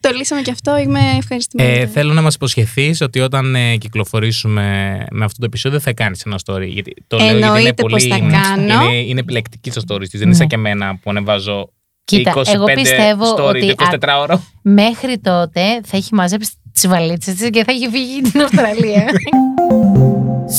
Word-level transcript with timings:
Το 0.00 0.10
λύσαμε 0.16 0.42
και 0.42 0.50
αυτό, 0.50 0.76
είμαι 0.78 1.00
ευχαριστημένη. 1.18 1.70
Ε, 1.78 1.86
θέλω 1.86 2.12
να 2.12 2.22
μας 2.22 2.34
υποσχεθείς 2.34 3.00
ότι 3.00 3.20
όταν 3.20 3.54
ε, 3.54 3.76
κυκλοφορήσουμε 3.76 4.62
με 5.10 5.24
αυτό 5.24 5.38
το 5.38 5.44
επεισόδιο 5.44 5.80
θα 5.80 5.92
κάνεις 5.92 6.22
ένα 6.22 6.38
story. 6.44 6.66
Γιατί 6.66 6.94
το 7.06 7.16
λέω 7.16 7.26
γιατί 7.26 7.38
είναι 7.38 7.46
Εννοείται 7.46 7.82
πως 7.82 7.90
πολύ. 7.90 8.08
θα 8.08 8.18
κάνω. 8.18 8.84
Είναι, 8.84 8.96
είναι 8.96 9.20
επιλεκτική 9.20 9.70
στο 9.70 9.80
story 9.88 10.08
της. 10.08 10.18
Δεν 10.18 10.28
Ναι. 10.28 10.34
είσαι 10.34 10.44
και 10.44 10.54
εμένα 10.54 10.98
που 11.02 11.10
ανεβάζω 11.10 11.72
Κοίτα, 12.04 12.32
25 12.36 12.42
εγώ 12.54 12.64
πιστεύω 12.64 13.34
story 13.36 13.44
ότι 13.48 13.74
το 13.74 13.84
24 14.00 14.18
ώρο. 14.20 14.42
Μέχρι 14.62 15.18
τότε 15.18 15.60
θα 15.86 15.96
έχει 15.96 16.14
μαζέψει 16.14 16.50
τις 16.72 16.88
βαλίτσες 16.88 17.34
της 17.34 17.50
και 17.50 17.64
θα 17.64 17.72
έχει 17.72 17.88
φύγει 17.90 18.20
την 18.30 18.40
Αυστραλία. 18.42 19.04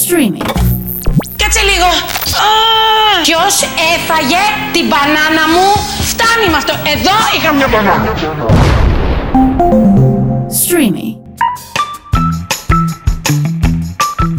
Streaming. 0.02 0.50
Κάτσε 1.38 1.62
λίγο. 1.70 1.90
Ποιος 3.24 3.62
έφαγε 3.96 4.42
την 4.74 4.86
μπανάνα 4.88 5.44
μου; 5.54 5.68
Φτάνει 6.12 6.50
με 6.52 6.58
αυτό. 6.58 6.74
Εδώ 6.74 7.16
είχα 7.38 7.54
μια 7.54 7.68
μπανάνα. 7.68 8.89
Streaming. 10.70 11.16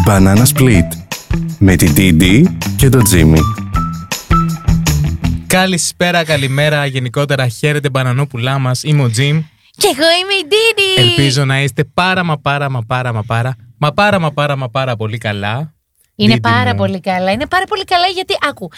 Banana 0.06 0.44
Split 0.54 0.88
με 1.58 1.76
την 1.76 1.94
Didi 1.96 2.42
και 2.76 2.88
τον 2.88 3.02
Jimmy. 3.12 3.38
Καλησπέρα, 5.46 6.24
καλημέρα. 6.24 6.86
Γενικότερα, 6.86 7.48
χαίρετε 7.48 7.90
μπανανόπουλά 7.90 8.58
μας. 8.58 8.82
Είμαι 8.82 9.02
ο 9.02 9.10
Τζιμ. 9.10 9.42
και 9.76 9.86
εγώ 9.86 10.06
είμαι 10.22 10.32
η 10.32 10.46
Ντίνι. 10.48 11.08
Ελπίζω 11.08 11.44
να 11.44 11.62
είστε 11.62 11.84
πάρα 11.84 12.24
μα 12.24 12.38
πάρα 12.38 12.70
μα 12.70 12.82
πάρα 12.82 13.12
μα 13.12 13.22
πάρα 13.22 13.56
μα 13.78 13.92
πάρα 13.92 14.18
μα 14.18 14.32
πάρα 14.32 14.56
μα 14.56 14.68
πάρα 14.68 14.96
πολύ 14.96 15.18
καλά. 15.18 15.74
Είναι 16.22 16.34
Ντίντι 16.34 16.40
πάρα 16.40 16.70
μου. 16.70 16.76
πολύ 16.76 17.00
καλά. 17.00 17.30
Είναι 17.30 17.46
πάρα 17.46 17.64
πολύ 17.68 17.84
καλά 17.84 18.06
γιατί, 18.06 18.34
άκου, 18.48 18.68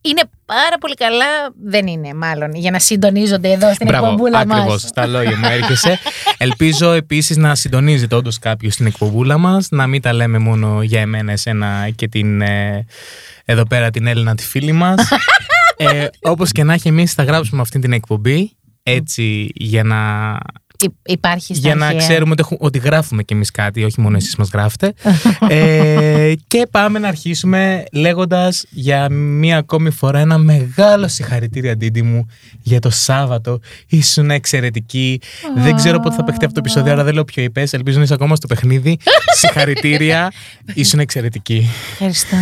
είναι 0.00 0.22
πάρα 0.44 0.78
πολύ 0.80 0.94
καλά, 0.94 1.24
δεν 1.64 1.86
είναι 1.86 2.14
μάλλον, 2.14 2.54
για 2.54 2.70
να 2.70 2.78
συντονίζονται 2.78 3.52
εδώ 3.52 3.74
στην 3.74 3.86
Μπράβο, 3.86 4.04
εκπομπούλα 4.06 4.38
ακριβώς. 4.38 4.64
μας. 4.66 4.80
Στα 4.82 5.06
λόγια 5.06 5.36
μου 5.36 5.46
έρχεσαι. 5.50 5.98
Ελπίζω 6.38 6.92
επίσης 6.92 7.36
να 7.36 7.54
συντονίζεται 7.54 8.14
όντως 8.14 8.38
κάποιος 8.38 8.72
στην 8.74 8.86
εκπομπούλα 8.86 9.38
μας, 9.38 9.68
να 9.70 9.86
μην 9.86 10.02
τα 10.02 10.12
λέμε 10.12 10.38
μόνο 10.38 10.82
για 10.82 11.00
εμένα, 11.00 11.32
εσένα 11.32 11.88
και 11.96 12.08
την. 12.08 12.40
ε, 12.40 12.86
εδώ 13.44 13.66
πέρα 13.66 13.90
την 13.90 14.06
Έλληνα, 14.06 14.34
τη 14.34 14.42
φίλη 14.44 14.72
μας. 14.72 15.08
ε, 15.76 16.06
Όπως 16.22 16.52
και 16.52 16.64
να 16.64 16.72
έχει, 16.72 16.88
εμείς 16.88 17.12
θα 17.12 17.22
γράψουμε 17.22 17.60
αυτή 17.60 17.78
την 17.78 17.92
εκπομπή 17.92 18.56
έτσι 18.82 19.50
για 19.54 19.82
να, 19.84 19.96
Υ- 19.96 20.63
Υπάρχει 21.02 21.54
στα 21.54 21.66
για 21.66 21.74
να 21.74 21.86
αρχαία. 21.86 22.06
ξέρουμε 22.06 22.30
ότι, 22.30 22.40
έχου- 22.44 22.62
ότι 22.62 22.78
γράφουμε 22.78 23.22
κι 23.22 23.32
εμείς 23.32 23.50
κάτι, 23.50 23.84
όχι 23.84 24.00
μόνο 24.00 24.16
εσείς 24.16 24.36
μας 24.36 24.48
γράφετε. 24.52 24.92
ε, 25.48 26.32
και 26.46 26.66
πάμε 26.70 26.98
να 26.98 27.08
αρχίσουμε 27.08 27.84
λέγοντας 27.92 28.64
για 28.70 29.08
μία 29.10 29.56
ακόμη 29.56 29.90
φορά 29.90 30.18
ένα 30.18 30.38
μεγάλο 30.38 31.08
συγχαρητήρια 31.08 31.76
Ντίντι 31.76 32.02
μου 32.02 32.26
για 32.62 32.80
το 32.80 32.90
Σάββατο. 32.90 33.60
Ήσουν 33.88 34.30
εξαιρετική. 34.30 35.20
δεν 35.56 35.74
ξέρω 35.76 36.00
πότε 36.00 36.14
θα 36.14 36.24
παιχτεί 36.24 36.44
αυτό 36.44 36.60
το 36.60 36.66
επεισόδιο, 36.68 36.92
αλλά 36.92 37.04
δεν 37.04 37.14
λέω 37.14 37.24
ποιο 37.24 37.42
είπες. 37.42 37.72
Ελπίζω 37.72 37.98
να 37.98 38.04
είσαι 38.04 38.14
ακόμα 38.14 38.36
στο 38.36 38.46
παιχνίδι. 38.46 38.96
συγχαρητήρια. 39.40 40.32
Ήσουν 40.74 40.98
εξαιρετική. 41.00 41.68
Ευχαριστώ. 41.92 42.36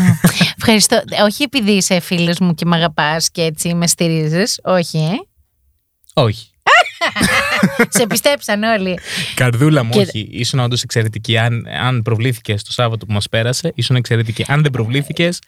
Ευχαριστώ. 0.57 1.03
Όχι 1.25 1.43
επειδή 1.43 1.71
είσαι 1.71 2.01
φίλος 2.01 2.39
μου 2.39 2.55
και 2.55 2.65
με 2.65 2.77
αγαπάς 2.77 3.31
και 3.31 3.43
έτσι 3.43 3.75
με 3.75 3.87
στηρίζεις. 3.87 4.61
Όχι, 4.63 4.99
ε. 4.99 5.11
όχι. 6.15 6.47
Σε 7.99 8.07
πιστέψαν 8.07 8.63
όλοι. 8.63 8.99
Καρδούλα 9.35 9.85
μου, 9.85 9.91
Και- 9.91 9.99
όχι. 9.99 10.29
Ήσουν 10.31 10.61
όντως 10.61 10.83
εξαιρετική. 10.83 11.39
Αν, 11.39 11.67
αν 11.83 12.03
προβλήθηκες 12.03 12.63
το 12.63 12.73
Σάββατο 12.73 13.07
που 13.07 13.13
μας 13.13 13.29
πέρασε, 13.29 13.73
ήσουν 13.75 13.97
εξαιρετική. 13.97 14.45
Αν 14.49 14.63
δεν 14.63 14.71
προβλήθηκες, 14.71 15.39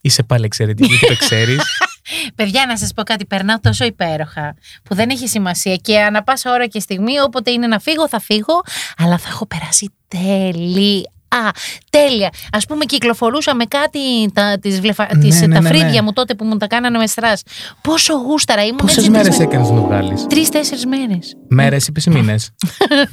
είσαι 0.00 0.22
πάλι 0.22 0.44
εξαιρετική 0.44 0.98
και 0.98 1.06
το 1.06 1.16
ξέρεις. 1.16 1.58
Παιδιά, 2.34 2.64
να 2.68 2.78
σας 2.78 2.92
πω 2.94 3.02
κάτι, 3.02 3.26
περνάω 3.26 3.60
τόσο 3.60 3.84
υπέροχα 3.84 4.54
που 4.82 4.94
δεν 4.94 5.10
έχει 5.10 5.28
σημασία 5.28 5.76
και 5.76 6.00
ανα 6.00 6.22
πάσα 6.22 6.52
ώρα 6.52 6.66
και 6.66 6.80
στιγμή, 6.80 7.20
όποτε 7.20 7.50
είναι 7.50 7.66
να 7.66 7.78
φύγω, 7.78 8.08
θα 8.08 8.20
φύγω, 8.20 8.62
αλλά 8.96 9.18
θα 9.18 9.28
έχω 9.28 9.46
περάσει 9.46 9.90
τέλεια. 10.08 11.12
Α, 11.34 11.50
τέλεια. 11.90 12.26
Α 12.52 12.58
πούμε, 12.68 12.84
κυκλοφορούσα 12.84 13.54
με 13.54 13.64
κάτι 13.64 14.30
τα, 14.32 14.58
τις 14.58 14.80
βλεφα... 14.80 15.08
Ναι, 15.14 15.20
τις, 15.22 15.40
ναι, 15.40 15.54
τα 15.54 15.60
ναι, 15.60 15.68
ναι. 15.70 15.78
φρύδια 15.78 16.02
μου 16.02 16.12
τότε 16.12 16.34
που 16.34 16.44
μου 16.44 16.56
τα 16.56 16.66
κάνανε 16.66 16.98
με 16.98 17.06
στρας. 17.06 17.42
Πόσο 17.80 18.14
γούσταρα 18.14 18.62
ήμουν 18.64 18.76
Πόσες 18.76 18.96
έτσι. 18.96 19.10
μέρες 19.10 19.26
τρεις- 19.36 19.40
έκανες 19.40 19.68
να 19.68 19.74
το 19.74 19.82
βγάλει. 19.82 20.26
Τρεις-τέσσερις 20.28 20.86
μέρες. 20.86 21.34
Μέρες 21.48 21.86
είπε 21.86 22.00
ή 22.06 22.10
μήνες; 22.10 22.50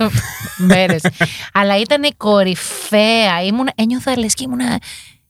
μέρες. 0.72 1.02
Αλλά 1.54 1.80
ήταν 1.80 2.02
κορυφαία. 2.18 3.44
Ήμουν, 3.46 3.70
ένιωθα 3.76 4.18
λες 4.20 4.34
και 4.34 4.44
ήμουν 4.44 4.60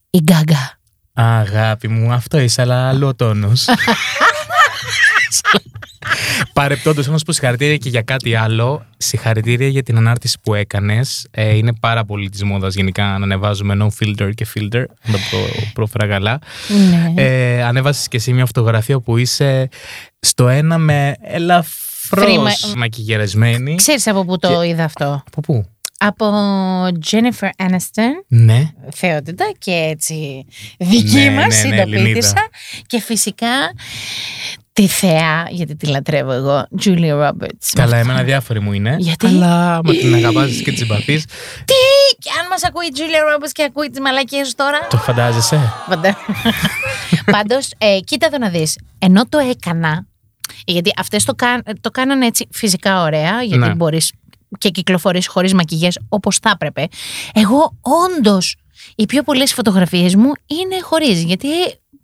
η 0.10 0.20
γκάγκα. 0.24 0.80
Αγάπη 1.14 1.88
μου, 1.88 2.12
αυτό 2.14 2.40
είσαι, 2.40 2.62
αλλά 2.62 2.88
άλλο 2.90 3.08
ο 3.08 3.16
τόνος. 3.16 3.66
Παρεπτόντως, 6.54 7.08
να 7.08 7.18
σου 7.18 7.24
πω 7.26 7.32
συγχαρητήρια 7.32 7.78
και 7.78 7.90
για 7.90 8.02
κάτι 8.02 8.36
άλλο. 8.36 8.86
Συγχαρητήρια 8.98 9.68
για 9.68 9.84
την 9.84 9.98
ανάρτηση 9.98 10.38
που 10.44 10.54
έκανες. 10.54 11.28
Ε, 11.32 11.56
είναι 11.58 11.74
πάρα 11.80 12.06
πολύ 12.06 12.30
της 12.30 12.44
μόδας 12.44 12.76
γενικά 12.76 13.04
να 13.04 13.14
ανεβάζουμε 13.14 13.76
no 13.80 13.88
filter 14.00 14.30
και 14.36 14.48
filter. 14.56 14.84
Αν 15.04 15.12
το 15.12 15.18
προ- 15.30 15.72
πρόφερα 15.74 16.08
καλά. 16.08 16.40
Ναι. 16.90 17.14
Ε, 17.24 17.64
ανέβασες 17.64 18.08
και 18.08 18.18
εσύ 18.18 18.34
μια 18.34 18.46
φωτογραφία 18.46 19.00
που 19.00 19.18
είσαι 19.18 19.70
στο 20.20 20.48
ένα 20.48 20.78
με 20.78 21.16
ελαφρώς 21.22 22.24
Φρύμα- 22.26 22.52
μακιγερισμένη. 22.78 23.76
Ξέρεις 23.76 24.08
από 24.08 24.26
πού 24.26 24.38
το 24.38 24.60
Και- 24.62 24.68
είδα 24.68 24.84
αυτό; 24.84 25.24
Από 25.28 25.42
πού; 25.42 25.66
Από 25.98 26.26
Jennifer 27.10 27.50
Aniston. 27.70 28.12
Ναι. 28.28 28.70
θεότητα 28.94 29.52
και 29.60 29.72
έτσι 29.72 30.46
δική 30.80 31.18
Ναι, 31.18 31.30
μας 31.32 31.64
ναι, 31.64 31.70
ναι, 31.70 31.76
συντοπίτησα 31.76 31.98
Ελληνίδα. 31.98 32.34
και 32.88 33.00
φυσικά 33.02 33.48
τη 34.74 34.88
θεά, 34.88 35.48
γιατί 35.50 35.76
τη 35.76 35.86
λατρεύω 35.88 36.32
εγώ, 36.32 36.66
Julia 36.84 37.28
Roberts. 37.28 37.70
Καλά, 37.74 37.98
εμένα 37.98 38.24
διάφοροι 38.24 38.60
μου 38.60 38.74
είναι. 38.74 38.96
Γιατί; 39.00 39.26
Αλλά 39.28 39.80
μα 39.84 39.92
την 39.94 40.14
αγαπάς 40.14 40.50
και 40.64 40.72
τη 40.72 40.78
συμπαθείς. 40.78 41.26
Τι! 41.66 41.74
Και 42.20 42.30
αν 42.42 42.48
μας 42.50 42.64
ακούει 42.64 42.86
η 42.86 42.92
Julia 42.96 43.36
Roberts 43.36 43.50
και 43.52 43.64
ακούει 43.64 43.90
τις 43.90 44.00
μαλακίες 44.00 44.48
σου 44.48 44.54
τώρα; 44.56 44.88
Το 44.90 44.98
φαντάζεσαι; 44.98 45.74
Φαντα- 45.88 46.18
Πάντως, 47.38 47.70
ε, 47.78 48.00
κοίτα 48.00 48.26
εδώ 48.26 48.38
να 48.38 48.50
δεις. 48.50 48.78
Ενώ 49.00 49.26
το 49.30 49.38
έκανα, 49.38 50.06
γιατί 50.66 50.92
αυτές 50.98 51.24
το, 51.26 51.34
κα- 51.36 51.64
το 51.82 51.90
κάνανε 51.90 52.26
έτσι 52.26 52.48
φυσικά 52.52 53.02
ωραία, 53.02 53.42
γιατί 53.44 53.68
Ναι. 53.68 53.74
μπορείς 53.76 54.12
και 54.58 54.70
κυκλοφορείς 54.70 55.28
χωρίς 55.28 55.54
μακιγιές 55.54 56.00
όπως 56.10 56.38
θα 56.38 56.50
έπρεπε. 56.54 56.88
Εγώ 57.34 57.78
όντως, 57.82 58.56
οι 58.96 59.06
πιο 59.06 59.24
πολλές 59.24 59.54
φωτογραφίες 59.54 60.16
μου 60.16 60.32
είναι 60.48 60.82
χωρίς, 60.82 61.24
γιατί 61.24 61.48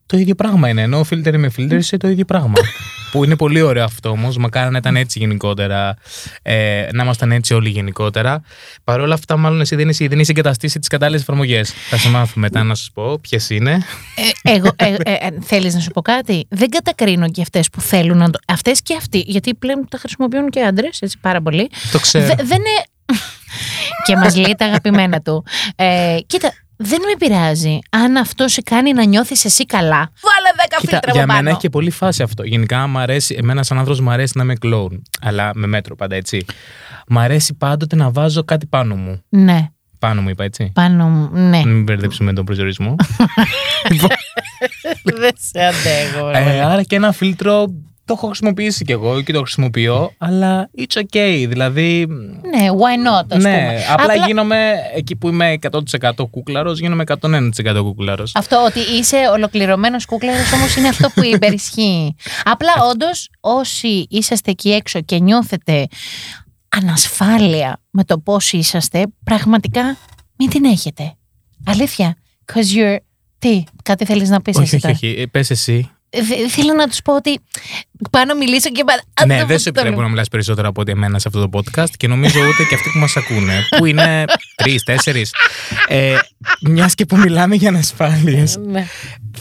Το 0.07 0.17
ίδιο 0.17 0.35
πράγμα 0.35 0.69
είναι. 0.69 0.81
Ενώ 0.81 1.05
filter 1.09 1.37
με 1.37 1.51
filter 1.57 1.73
είσαι 1.73 1.97
το 1.97 2.07
ίδιο 2.07 2.25
πράγμα. 2.25 2.53
που 3.11 3.23
είναι 3.23 3.35
πολύ 3.35 3.61
ωραίο 3.61 3.83
αυτό 3.83 4.09
όμως. 4.09 4.37
Μακάρι 4.37 4.71
να 4.71 4.77
ήταν 4.77 4.95
έτσι 4.95 5.19
γενικότερα. 5.19 5.95
Ε, 6.41 6.87
να 6.93 7.03
ήμασταν 7.03 7.31
έτσι 7.31 7.53
όλοι 7.53 7.69
γενικότερα. 7.69 8.41
Παρ' 8.83 8.99
όλα 8.99 9.13
αυτά, 9.13 9.37
μάλλον 9.37 9.61
εσύ 9.61 9.75
δεν 9.75 9.89
είσαι, 9.89 10.07
δεν 10.07 10.19
είσαι 10.19 10.31
εγκαταστήσει 10.31 10.79
τι 10.79 10.87
κατάλληλες 10.87 11.21
εφαρμογές. 11.21 11.73
Θα 11.89 11.97
σε 11.97 12.09
μάθω 12.09 12.39
μετά 12.39 12.63
να 12.63 12.75
σα 12.75 12.91
πω 12.91 13.19
ποιες 13.19 13.49
είναι. 13.49 13.71
Ε, 14.43 14.51
εγώ, 14.51 14.69
ε, 14.75 14.85
ε, 14.85 15.13
ε, 15.13 15.27
θέλεις 15.41 15.73
να 15.73 15.79
σου 15.79 15.91
πω 15.91 16.01
κάτι; 16.01 16.45
Δεν 16.49 16.69
κατακρίνω 16.69 17.29
και 17.29 17.41
αυτές 17.41 17.69
που 17.69 17.81
θέλουν 17.81 18.17
να 18.17 18.29
το... 18.29 18.39
Αυτές 18.47 18.81
και 18.81 18.95
αυτοί, 18.97 19.23
γιατί 19.25 19.55
πλέον 19.55 19.87
τα 19.89 19.97
χρησιμοποιούν 19.97 20.49
και 20.49 20.61
άντρες, 20.61 21.01
έτσι 21.01 21.17
πάρα 21.21 21.41
πολύ. 21.41 21.69
Το 21.91 21.99
ξέρω. 21.99 22.25
Δε- 22.25 22.43
δεν 22.43 22.57
είναι... 22.57 22.83
και 24.05 24.15
μας 24.15 24.35
λέει 24.35 24.55
τα 24.57 24.65
αγαπημένα 24.65 25.21
του. 25.21 25.45
Ε, 25.75 26.17
κοίτα, 26.27 26.53
δεν 26.77 26.99
με 27.01 27.15
πειράζει. 27.27 27.79
Αν 27.89 28.17
αυτό 28.17 28.47
σε 28.47 28.61
κάνει 28.61 28.93
να 28.93 29.05
νιώθεις 29.05 29.45
εσύ 29.45 29.65
καλά, 29.65 29.97
βάλε 29.97 30.49
δέκα 30.61 30.77
Κοίτα, 30.79 30.91
φίλτρα 30.91 31.11
για 31.11 31.21
από 31.23 31.29
μένα 31.31 31.33
πάνω. 31.33 31.49
έχει 31.49 31.59
και 31.59 31.69
πολύ 31.69 31.91
φάση 31.91 32.23
αυτό. 32.23 32.43
Γενικά, 32.43 32.87
μ' 32.87 32.97
αρέσει, 32.97 33.35
εμένα 33.39 33.63
σαν 33.63 33.77
άνθρωπος 33.77 34.01
μου 34.03 34.09
αρέσει 34.11 34.33
να 34.35 34.43
είμαι 34.43 34.55
κλόουν. 34.55 35.01
Αλλά 35.21 35.51
με 35.55 35.67
μέτρο 35.67 35.95
πάντα 35.95 36.15
έτσι. 36.15 36.45
Μ' 37.07 37.17
αρέσει 37.17 37.53
πάντοτε 37.53 37.95
να 37.95 38.11
βάζω 38.11 38.43
κάτι 38.43 38.65
πάνω 38.65 38.95
μου. 38.95 39.21
Ναι, 39.29 39.67
Πάνω 39.99 40.21
μου 40.21 40.29
είπα 40.29 40.43
έτσι. 40.43 40.71
πάνω 40.73 41.07
μου, 41.09 41.29
ναι. 41.33 41.59
Να 41.59 41.65
μην 41.65 41.83
μπερδέψουμε 41.83 42.33
τον 42.33 42.45
προσδιορισμό. 42.45 42.95
δεν 45.03 45.31
σε 45.51 45.65
αντέχω. 45.65 46.29
ρε. 46.29 46.37
ε, 46.55 46.61
άρα 46.61 46.83
και 46.83 46.95
ένα 46.95 47.11
φίλτρο 47.11 47.65
το 48.07 48.13
έχω 48.13 48.25
χρησιμοποιήσει 48.27 48.83
κι 48.83 48.91
εγώ 48.91 49.21
και 49.21 49.33
το 49.33 49.39
χρησιμοποιώ, 49.41 50.11
αλλά 50.17 50.69
it's 50.77 51.01
okay. 51.01 51.45
Δηλαδή. 51.49 52.07
Ναι, 52.55 52.67
why 52.69 53.07
not, 53.07 53.25
ας 53.29 53.43
ναι, 53.43 53.57
πούμε. 53.57 53.85
απλά, 53.89 54.15
γίνομαι 54.25 54.73
εκεί 54.95 55.15
που 55.15 55.27
είμαι 55.27 55.57
100% 56.01 56.11
κούκλαρος, 56.29 56.79
γίνομαι 56.79 57.03
101% 57.21 57.49
κούκλαρος. 57.81 58.31
Αυτό 58.35 58.65
ότι 58.65 58.79
είσαι 58.79 59.17
ολοκληρωμένος 59.33 60.05
κούκλαρος 60.05 60.53
όμως 60.53 60.75
είναι 60.75 60.87
αυτό 60.87 61.09
που 61.09 61.23
υπερισχύει. 61.23 62.15
Απλά 62.53 62.71
όντως 62.91 63.29
όσοι 63.39 64.05
είσαστε 64.09 64.51
εκεί 64.51 64.71
έξω 64.71 65.01
και 65.01 65.19
νιώθετε 65.19 65.87
ανασφάλεια 66.69 67.81
με 67.89 68.03
το 68.03 68.19
πώς 68.19 68.51
είσαστε, 68.51 69.03
πραγματικά 69.23 69.97
μην 70.37 70.49
την 70.49 70.65
έχετε. 70.65 71.15
Αλήθεια. 71.65 72.15
Cause 72.53 72.77
you're... 72.77 72.97
Τι, 73.39 73.63
κάτι 73.83 74.05
θέλεις 74.05 74.29
να 74.29 74.41
πεις 74.41 74.55
Όχι, 74.55 74.63
εσύ 74.65 74.75
όχι, 74.75 74.83
τώρα; 74.83 74.93
όχι. 74.93 75.21
Ε, 75.21 75.25
πες 75.25 75.49
εσύ. 75.49 75.91
Ε, 76.09 76.21
δε- 76.21 76.47
Θέλω 76.49 76.73
να 76.73 76.87
τους 76.87 77.01
πω 77.01 77.15
ότι 77.15 77.39
πάνω 78.11 78.35
μιλήσω 78.35 78.69
και 78.69 78.83
πάνω... 78.83 79.01
Α, 79.13 79.25
ναι, 79.25 79.39
το- 79.39 79.45
δεν 79.45 79.57
σου 79.59 79.63
το- 79.63 79.69
επιτρέπω 79.69 80.01
να 80.01 80.07
μιλάς 80.09 80.27
περισσότερο 80.27 80.67
από 80.67 80.81
ότι 80.81 80.91
εμένα 80.91 81.19
σε 81.19 81.27
αυτό 81.27 81.47
το 81.47 81.59
podcast 81.59 81.89
και 81.97 82.07
νομίζω 82.07 82.39
ούτε 82.39 82.63
και 82.69 82.75
αυτοί 82.75 82.89
που 82.93 82.99
μας 82.99 83.15
ακούνε, 83.17 83.67
που 83.77 83.85
είναι 83.85 84.25
τρεις, 84.63 84.83
τέσσερις. 84.83 85.33
Ε, 85.87 86.17
Μιας 86.61 86.93
και 86.95 87.05
που 87.05 87.17
μιλάμε 87.17 87.55
για 87.55 87.69
ανασφάλειες, 87.69 88.57
Ναι. 88.65 88.87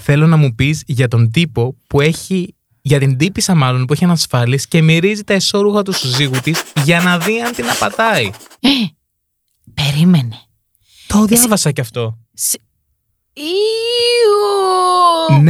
θέλω 0.03 0.27
να 0.27 0.37
μου 0.37 0.55
πεις 0.55 0.83
για 0.87 1.09
τον 1.09 1.31
τύπο 1.31 1.77
που 1.87 2.01
έχει 2.01 2.55
για 2.83 2.99
την 2.99 3.17
τύπησα 3.17 3.55
μάλλον 3.55 3.85
που 3.85 3.93
έχει 3.93 4.05
ανασφάλεις 4.05 4.67
και 4.69 4.83
μυρίζει 4.83 5.25
τα 5.25 5.35
εσώρουχα 5.35 5.83
του 5.83 5.93
συζύγου 5.93 6.41
της 6.43 6.63
για 6.85 7.01
να 7.01 7.19
δει 7.19 7.41
αν 7.41 7.53
την 7.55 7.71
απατάει. 7.71 8.31
Ε, 8.61 8.69
περίμενε. 9.75 10.37
Το 11.07 11.25
διάβασα 11.25 11.71
κι 11.73 11.81
αυτό. 11.81 12.19
Σ- 12.35 12.61
Ιου. 13.33 15.43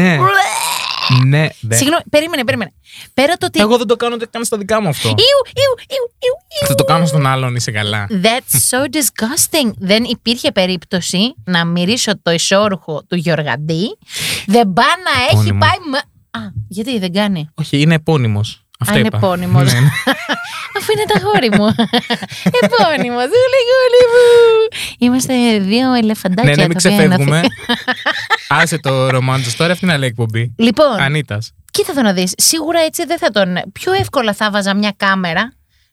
Ναι. 1.25 1.38
Ναι, 1.38 1.49
δε. 1.61 1.76
Συγγνώμη, 1.76 2.03
περίμενε, 2.11 2.44
περίμενε. 2.44 2.73
Πέρα 3.14 3.37
το 3.37 3.47
ότι. 3.47 3.61
Εγώ 3.61 3.76
δεν 3.76 3.87
το 3.87 3.97
κάνω 3.97 4.14
ούτε 4.14 4.26
καν 4.26 4.44
στα 4.44 4.56
δικά 4.56 4.81
μου 4.82 4.88
αυτό. 4.88 5.08
Ιου, 5.08 5.14
ιου, 5.14 5.75
ιου, 5.88 6.37
ιου, 6.61 6.67
Θα 6.67 6.75
το 6.75 6.85
κάνω 6.85 7.06
στον 7.06 7.26
άλλον, 7.26 7.55
είσαι 7.55 7.70
καλά. 7.70 8.06
That's 8.11 8.58
so 8.70 8.85
disgusting. 8.85 9.70
Δεν 9.79 10.05
υπήρχε 10.05 10.53
περίπτωση 10.53 11.35
να 11.44 11.64
μυρίσω 11.64 12.20
το 12.23 12.31
ισόρουχο 12.31 13.05
του 13.08 13.17
Γιωργαντή. 13.17 13.99
Δεν 14.47 14.73
πάει 14.73 14.87
να 15.05 15.23
έχει 15.25 15.31
Επώνυμο. 15.32 15.58
πάει. 15.58 15.91
με- 15.91 16.03
Α, 16.31 16.41
γιατί 16.69 16.99
δεν 16.99 17.12
κάνει; 17.12 17.49
Όχι, 17.55 17.81
είναι 17.81 17.94
επώνυμος. 17.94 18.66
Αυτό 18.78 18.94
Α, 18.94 18.99
είναι 18.99 19.06
είπα. 19.06 19.17
επώνυμος. 19.17 19.73
Ναι, 19.73 19.81
ναι. 19.81 19.87
Αφού 20.78 20.93
είναι 20.93 21.05
τα 21.12 21.19
γόρι 21.19 21.49
μου. 21.49 21.75
Επώνυμος, 22.62 23.25
δούλε 23.32 23.58
γούλη 23.69 24.02
μου. 24.12 24.69
Είμαστε 24.99 25.58
δύο 25.58 25.93
ελεφαντάκια. 25.93 26.50
Ναι, 26.50 26.56
ναι, 26.62 26.67
μην 26.69 26.78
τα 26.78 26.88
οποία 26.88 26.99
ξεφεύγουμε. 27.06 27.37
αναφε- 27.37 27.52
Άσε 28.62 28.78
το 28.78 29.11
ρομάντζο 29.11 29.50
τώρα, 29.56 29.73
αυτή 29.73 29.84
είναι 29.84 29.94
άλλη 29.94 30.05
εκπομπή. 30.05 30.55
Λοιπόν, 30.58 31.00
Ανίτα. 31.00 31.38
κοίτα 31.70 31.93
το 31.93 32.02
να 32.02 32.12
δεις. 32.12 32.32
Σίγουρα 32.37 32.81
έτσι 32.81 33.05
δεν 33.05 33.19
θα 33.19 33.31
τον... 33.31 33.56
Πιο 33.73 33.93
εύκολα 33.93 34.32
θα 34.32 34.50
βάζα 34.50 34.75
μια 34.75 34.93
κάμερα 34.96 35.52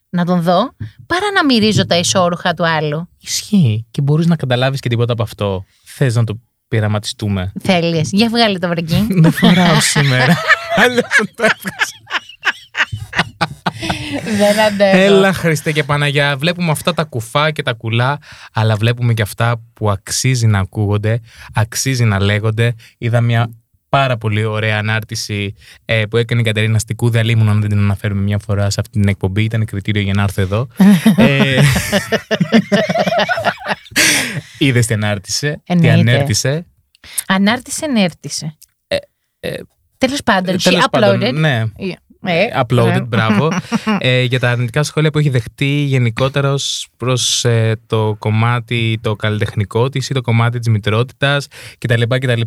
να 0.09 0.25
τον 0.25 0.41
δω 0.41 0.75
παρά 1.07 1.31
να 1.35 1.45
μυρίζω 1.45 1.85
τα 1.85 1.95
ισόρουχα 1.97 2.53
του 2.53 2.67
άλλου. 2.67 3.09
Ισχύει. 3.21 3.85
Και 3.91 4.01
μπορείς 4.01 4.25
να 4.27 4.35
καταλάβεις 4.35 4.79
και 4.79 4.89
τίποτα 4.89 5.13
από 5.13 5.23
αυτό. 5.23 5.65
Θες 5.85 6.15
να 6.15 6.23
το 6.23 6.39
πειραματιστούμε. 6.67 7.51
Θέλεις. 7.63 8.09
Για 8.11 8.29
βγάλε 8.29 8.57
το 8.59 8.67
βρεκί. 8.67 9.07
Δεν 9.09 9.31
φοράω 9.31 9.79
σήμερα. 9.81 10.37
Αλλιώ 10.75 11.01
θα 11.01 11.25
το 11.35 11.43
έβγαζα. 11.43 11.95
Δεν 14.37 14.59
αντέχω. 14.59 14.97
Έλα 14.97 15.33
Χριστέ 15.33 15.71
και 15.71 15.83
Παναγιά, 15.83 16.37
βλέπουμε 16.37 16.71
αυτά 16.71 16.93
τα 16.93 17.03
κουφά 17.03 17.51
και 17.51 17.61
τα 17.61 17.73
κουλά, 17.73 18.17
αλλά 18.53 18.75
βλέπουμε 18.75 19.13
και 19.13 19.21
αυτά 19.21 19.61
που 19.73 19.89
αξίζει 19.91 20.45
να 20.47 20.59
ακούγονται, 20.59 21.19
αξίζει 21.53 22.03
να 22.03 22.19
λέγονται. 22.19 22.75
Είδα 22.97 23.21
μια 23.21 23.49
πάρα 23.89 24.17
πολύ 24.17 24.43
ωραία 24.45 24.77
ανάρτηση 24.77 25.53
ε, 25.85 26.05
που 26.09 26.17
έκανε 26.17 26.41
η 26.41 26.43
Κατερίνα 26.43 26.79
Στικούδη, 26.79 27.17
αλλήμουν 27.17 27.49
αν 27.49 27.59
δεν 27.61 27.69
την 27.69 27.77
αναφέρουμε 27.79 28.21
μια 28.21 28.37
φορά 28.39 28.69
σε 28.69 28.79
αυτή 28.79 28.99
την 28.99 29.07
εκπομπή, 29.07 29.43
ήταν 29.43 29.65
κριτήριο 29.65 30.01
για 30.01 30.13
να 30.13 30.23
έρθω 30.23 30.41
εδώ. 30.41 30.67
ε, 31.17 31.61
Είδες 34.57 34.85
τι 34.85 34.93
ανάρτησε, 34.93 35.51
τι 35.65 35.73
Εννοείται. 35.73 35.93
ανέρτησε; 36.11 36.65
Ανάρτησε, 37.27 37.85
ενέρτησε. 37.85 38.57
ε, 39.39 39.49
Τέλος 39.97 40.23
πάντων, 40.23 40.55
she 40.55 40.61
Τέλος 40.63 40.85
πάντων, 40.91 41.19
uploaded. 41.21 41.33
ναι. 41.33 41.63
Ε, 42.25 42.45
uploaded, 42.65 42.95
ε. 42.95 43.01
μπράβο, 43.01 43.49
ε, 43.99 44.23
για 44.23 44.39
τα 44.39 44.51
αρνητικά 44.51 44.83
σχόλια 44.83 45.09
που 45.09 45.17
έχει 45.17 45.29
δεχτεί 45.29 45.65
γενικότερα 45.65 46.51
ως 46.53 46.87
προς 46.97 47.45
ε, 47.45 47.79
το 47.87 48.15
κομμάτι 48.19 48.99
το 49.01 49.15
καλλιτεχνικό 49.15 49.89
της 49.89 50.09
ή 50.09 50.13
το 50.13 50.21
κομμάτι 50.21 50.59
της 50.59 50.67
μητρότητας 50.67 51.47
κτλ. 51.77 52.01
κτλ. 52.07 52.41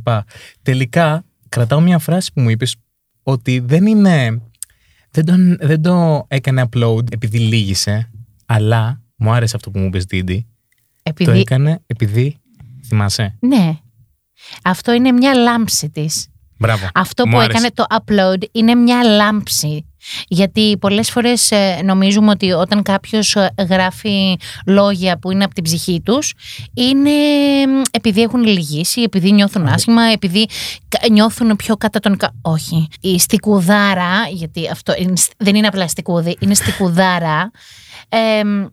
Τελικά, 0.63 1.25
κρατάω 1.49 1.81
μια 1.81 1.99
φράση 1.99 2.33
που 2.33 2.41
μου 2.41 2.51
είπες 2.51 2.77
ότι 3.23 3.59
δεν 3.59 3.87
είναι... 3.87 4.41
Δεν, 5.11 5.25
τον, 5.25 5.57
δεν 5.61 5.83
το 5.83 6.25
έκανε 6.29 6.69
upload 6.71 7.13
επειδή 7.13 7.39
λύγησε, 7.39 8.11
αλλά 8.47 9.01
μου 9.17 9.31
άρεσε 9.31 9.57
αυτό 9.57 9.71
που 9.71 9.79
μου 9.79 9.87
είπες, 9.87 10.05
Δίντι. 10.05 10.47
Το 11.03 11.03
Επειδή, 11.03 11.39
έκανε 11.39 11.83
επειδή 11.87 12.37
θυμάσαι. 12.87 13.37
ναι. 13.41 13.79
Αυτό 14.65 14.93
είναι 14.93 15.13
μια 15.13 15.35
λάμψη 15.35 15.91
της. 15.91 16.29
Μπράβο. 16.59 16.89
Αυτό 16.95 17.27
Μου 17.27 17.33
που 17.33 17.39
άρεσε. 17.39 17.51
έκανε 17.59 17.71
το 17.75 17.85
upload 17.91 18.43
είναι 18.53 18.75
μια 18.75 19.03
λάμψη. 19.05 19.87
Γιατί 20.29 20.77
πολλές 20.81 21.11
φορές 21.11 21.51
ε, 21.51 21.81
νομίζουμε 21.85 22.31
ότι 22.31 22.53
όταν 22.53 22.83
κάποιος 22.83 23.35
ε, 23.37 23.51
γράφει 23.69 24.37
λόγια 24.67 25.19
που 25.19 25.31
είναι 25.31 25.45
από 25.45 25.55
την 25.55 25.63
ψυχή 25.65 26.01
τους 26.05 26.35
είναι 26.75 27.11
μ, 27.67 27.83
επειδή 27.91 28.23
έχουν 28.23 28.43
λυγίσει, 28.43 29.01
επειδή 29.01 29.33
νιώθουν 29.33 29.67
άσχημα, 29.67 30.03
επειδή 30.03 30.47
κα- 30.89 31.09
νιώθουν 31.11 31.57
πιο 31.57 31.77
κατά 31.77 32.01
τον... 32.01 32.17
κα- 32.17 32.35
Όχι. 32.43 32.89
Η 33.01 33.19
στικουδάρα, 33.19 34.13
γιατί 34.33 34.69
αυτό 34.71 34.95
είναι 34.99 35.17
σ- 35.17 35.33
δεν 35.37 35.55
είναι 35.55 35.67
απλά 35.67 35.89
στικούδι, 35.89 36.37
είναι 36.41 36.55
στικουδάρα. 36.55 37.51
ε, 38.09 38.45
μ, 38.45 38.65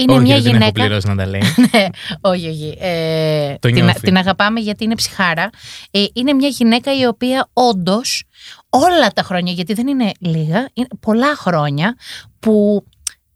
είναι 0.00 0.12
Όχι, 0.12 0.22
μια 0.22 0.34
δεν 0.34 0.42
την 0.42 0.50
έχω 0.50 0.58
γυναίκα... 0.58 0.80
πληρώσει 0.80 1.06
να 1.08 1.16
τα 1.16 1.26
λέει. 1.26 1.40
Ναι, 1.72 1.86
όχι, 2.20 2.48
όχι. 2.48 2.76
Ε, 2.80 3.54
Το 3.58 3.68
την, 3.68 3.84
νιώθει. 3.84 4.00
την 4.00 4.16
αγαπάμε 4.16 4.60
γιατί 4.60 4.84
είναι 4.84 4.94
ψυχάρα. 4.94 5.50
Ε, 5.90 6.04
είναι 6.12 6.32
μια 6.32 6.48
γυναίκα 6.48 6.98
η 6.98 7.06
οποία 7.06 7.48
όντως 7.52 8.24
όλα 8.70 9.10
τα 9.14 9.22
χρόνια, 9.22 9.52
γιατί 9.52 9.74
δεν 9.74 9.86
είναι 9.86 10.12
λίγα, 10.18 10.68
είναι 10.72 10.88
πολλά 11.00 11.36
χρόνια 11.36 11.96
που 12.40 12.84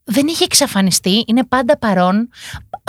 δεν 0.04 0.28
έχει 0.28 0.42
εξαφανιστεί, 0.42 1.24
είναι 1.26 1.44
πάντα 1.44 1.78
παρόν. 1.78 2.28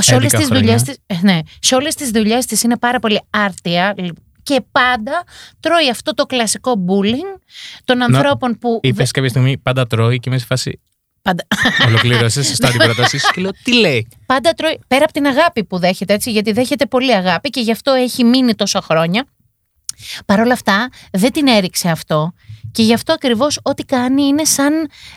Σε 0.02 0.16
όλες 0.16 0.34
Έδικα 0.34 0.38
τις 0.38 0.48
χρόνια. 0.48 0.64
δουλειές 0.66 0.84
της, 0.84 0.98
ε, 1.06 1.16
ναι, 1.22 1.40
σε 1.60 1.76
όλες 1.76 1.96
τις 1.96 2.10
δουλειές 2.10 2.46
της 2.46 2.64
είναι 2.64 2.78
πάρα 2.78 3.00
πολύ 3.00 3.22
άρτια 3.30 3.96
και 4.44 4.64
πάντα 4.72 5.24
τρώει 5.60 5.90
αυτό 5.90 6.14
το 6.14 6.26
κλασικό 6.26 6.74
bullying 6.88 7.40
των 7.84 8.02
ανθρώπων 8.02 8.58
που... 8.58 8.80
Είπες 8.84 9.12
κάποια 9.12 9.30
στιγμή 9.30 9.58
πάντα 9.58 9.88
τρώει 9.88 10.20
και 10.20 10.30
είμαι 10.30 10.38
σε 10.40 10.46
φάση. 10.46 10.80
Πάντα, 11.24 11.48
Ολοκλήρωσες 11.88 12.48
σωστά 12.48 12.70
την 12.70 12.80
πρότασή 12.80 13.18
σου 13.18 13.32
και 13.34 13.42
λέω 13.42 13.52
τι 13.64 13.74
λέει; 13.74 14.08
πάντα 14.26 14.54
τρώει, 14.54 14.80
πέρα 14.88 15.04
από 15.04 15.14
την 15.14 15.26
αγάπη 15.26 15.64
που 15.64 15.80
δέχεται, 15.80 16.14
έτσι, 16.14 16.32
γιατί 16.32 16.52
δέχεται 16.52 16.86
πολύ 16.86 17.16
αγάπη 17.16 17.50
και 17.50 17.62
γι' 17.62 17.72
αυτό 17.72 17.92
έχει 17.92 18.24
μείνει 18.24 18.56
τόσα 18.56 18.82
χρόνια. 18.82 19.26
Παρ' 20.26 20.40
όλα 20.40 20.54
αυτά 20.54 20.90
δεν 21.12 21.32
την 21.32 21.48
έριξε 21.48 21.90
αυτό 21.90 22.34
και 22.72 22.84
γι' 22.84 22.94
αυτό 22.94 23.14
ακριβώς 23.14 23.60
ό,τι 23.62 23.84
κάνει 23.84 24.24
είναι 24.24 24.44
σαν 24.46 24.74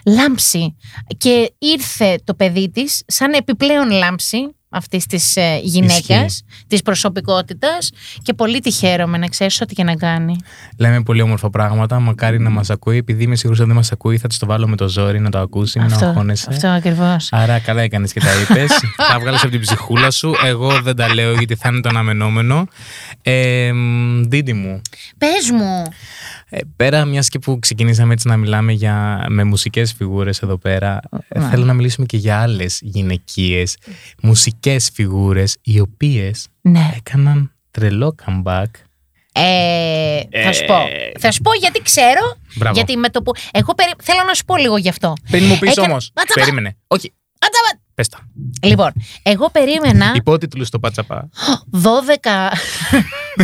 λάμψη 0.06 0.76
και 1.17 1.53
ήρθε 1.58 2.19
το 2.25 2.35
παιδί 2.35 2.70
της 2.70 3.03
σαν 3.06 3.32
επιπλέον 3.32 3.91
λάμψη 3.91 4.38
αυτής 4.76 5.06
της 5.06 5.37
ε, 5.37 5.61
γυναίκας, 5.62 6.43
της 6.67 6.82
προσωπικότητας 6.82 7.90
και 8.23 8.32
πολύ 8.32 8.61
τη 8.61 8.70
χαίρομαι 8.70 9.19
να 9.19 9.26
ξέρεις 9.26 9.61
ό,τι 9.61 9.75
και 9.75 9.84
να 9.84 9.94
κάνει. 9.94 10.37
Λέμε 10.78 11.02
πολύ 11.02 11.20
όμορφα 11.20 11.50
πράγματα. 11.50 12.00
Μακάρι 12.00 12.38
να 12.40 12.50
μας 12.50 12.70
ακούει. 12.70 12.96
Επειδή 12.96 13.23
είμαι 13.23 13.37
σίγουρος 13.37 13.58
ότι 13.58 13.69
δεν 13.69 13.76
μας 13.76 13.93
ακούει, 13.93 14.19
θα 14.19 14.28
της 14.28 14.38
το 14.38 14.46
βάλω 14.46 14.69
με 14.69 14.76
το 14.76 14.88
ζόρι 14.88 15.20
να 15.20 15.31
το 15.31 15.38
ακούσει. 15.38 15.78
Μην 15.78 15.93
αυτό, 15.93 16.06
αγχώνεσαι. 16.06 16.46
αυτό 16.50 16.69
ακριβώς. 16.69 17.28
Άρα 17.31 17.58
καλά 17.58 17.82
έκανες 17.82 18.12
και 18.12 18.20
τα 18.20 18.40
είπες. 18.40 18.70
τα 19.12 19.19
βγάλες 19.20 19.43
από 19.43 19.50
την 19.50 19.61
ψυχούλα 19.61 20.11
σου. 20.11 20.34
Εγώ 20.44 20.81
δεν 20.81 20.96
τα 20.96 21.14
λέω 21.14 21.32
γιατί 21.34 21.55
θα 21.55 21.69
είναι 21.69 21.81
το 21.81 21.88
αναμενόμενο. 21.88 22.69
Ε, 23.22 23.72
μ, 23.72 24.22
Δίδυ 24.22 24.52
μου, 24.52 24.81
Πες 25.19 25.50
μου. 25.50 25.82
Ε, 26.50 26.58
πέρα 26.76 27.04
μιας 27.04 27.28
και 27.28 27.38
που 27.38 27.58
ξεκινήσαμε 27.58 28.12
έτσι 28.12 28.28
να 28.28 28.37
μιλάμε 28.37 28.72
για, 28.72 29.26
με 29.28 29.44
μουσικές 29.44 29.93
φιγούρες 29.93 30.43
εδώ 30.43 30.56
πέρα, 30.58 31.00
ε, 31.28 31.38
Ναι. 31.38 31.48
θέλω 31.48 31.64
να 31.64 31.72
μιλήσουμε 31.72 32.06
και 32.06 32.16
για 32.16 32.40
άλλες 32.40 32.78
γυναικείες 32.82 33.76
μουσικές 34.22 34.90
φιγούρες 34.94 35.56
οι 35.62 35.81
οποίες 35.81 36.46
Ναι. 36.60 36.91
έκαναν 36.96 37.53
τρελό 37.70 38.15
comeback. 38.26 38.65
Ε, 39.32 40.20
θα 40.43 40.53
σου 40.53 40.65
πω. 40.65 40.74
Ε. 40.74 41.12
Θα 41.19 41.31
σου 41.32 41.43
πω 41.43 41.50
γιατί 41.60 41.82
ξέρω. 41.82 42.36
Μπράβο. 42.55 42.74
Γιατί 42.74 42.96
με 42.96 43.08
το 43.08 43.22
που. 43.22 43.32
Εγώ 43.53 43.74
περι... 43.74 43.91
θέλω 44.03 44.19
να 44.26 44.34
σου 44.34 44.44
πω 44.44 44.56
λίγο 44.56 44.76
γι' 44.76 44.88
αυτό. 44.88 45.12
Πριν 45.31 45.44
μου 45.44 45.58
πεις 45.58 45.70
Έκανα- 45.70 45.91
όμως. 45.91 46.10
Πατσαπα. 46.15 46.41
Περίμενε. 46.41 46.76
Όχι. 46.86 47.12
Πατσαπα. 47.96 48.05
Πες 48.05 48.08
τα. 48.08 48.19
Λοιπόν, 48.69 48.93
εγώ 49.22 49.50
περίμενα 49.50 50.12
Υπότιτλου 50.15 50.65
στο 50.65 50.79
πατσαπά. 50.79 51.29
12. 51.70 52.53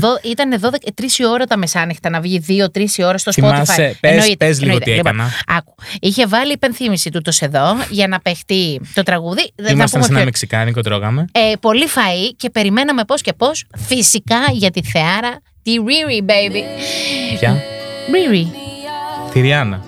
δω- 0.00 0.18
Ήταν 0.22 0.60
12, 0.60 0.90
3 0.94 1.18
η 1.18 1.26
ώρα 1.26 1.44
τα 1.44 1.56
μεσάνυχτα 1.56 2.10
να 2.10 2.20
βγει 2.20 2.38
2-3 2.48 2.98
η 2.98 3.04
ώρα 3.04 3.18
στο 3.18 3.30
Spotify. 3.34 3.34
Θυμάσαι, 3.34 3.96
πες- 4.00 4.12
Εννοείται, 4.12 4.46
πες 4.46 4.60
λίγο 4.60 4.64
εννοείται. 4.72 4.84
τι 4.90 4.96
Λοιπόν, 4.96 5.12
έκανα. 5.14 5.30
άκου. 5.46 5.74
Είχε 6.00 6.26
βάλει 6.26 6.52
υπενθύμηση 6.52 7.10
τούτος 7.10 7.40
εδώ 7.40 7.64
για 7.90 8.08
να 8.08 8.20
παιχτεί 8.20 8.80
το 8.94 9.02
τραγούδι. 9.02 9.52
Δεν 9.56 9.66
θα 9.66 9.72
Ήμασταν 9.72 9.88
πούμε 9.90 10.02
σε 10.02 10.08
ένα 10.08 10.14
ποιο- 10.14 10.24
μεξικάνικο, 10.24 10.80
τρώγαμε. 10.80 11.24
ε, 11.32 11.52
πολύ 11.60 11.86
φαΐ 11.94 12.32
και 12.36 12.50
περιμέναμε 12.50 13.04
πώς 13.04 13.20
και 13.20 13.32
πώς. 13.32 13.64
Φυσικά 13.78 14.38
για 14.52 14.70
τη 14.70 14.82
Θεάρα, 14.82 15.38
τη 15.62 15.72
Riri 15.78 16.30
baby. 16.30 16.62
Ποια; 17.38 17.62
Riri. 18.12 18.46
Τη 19.32 19.40
Ριάννα. 19.40 19.84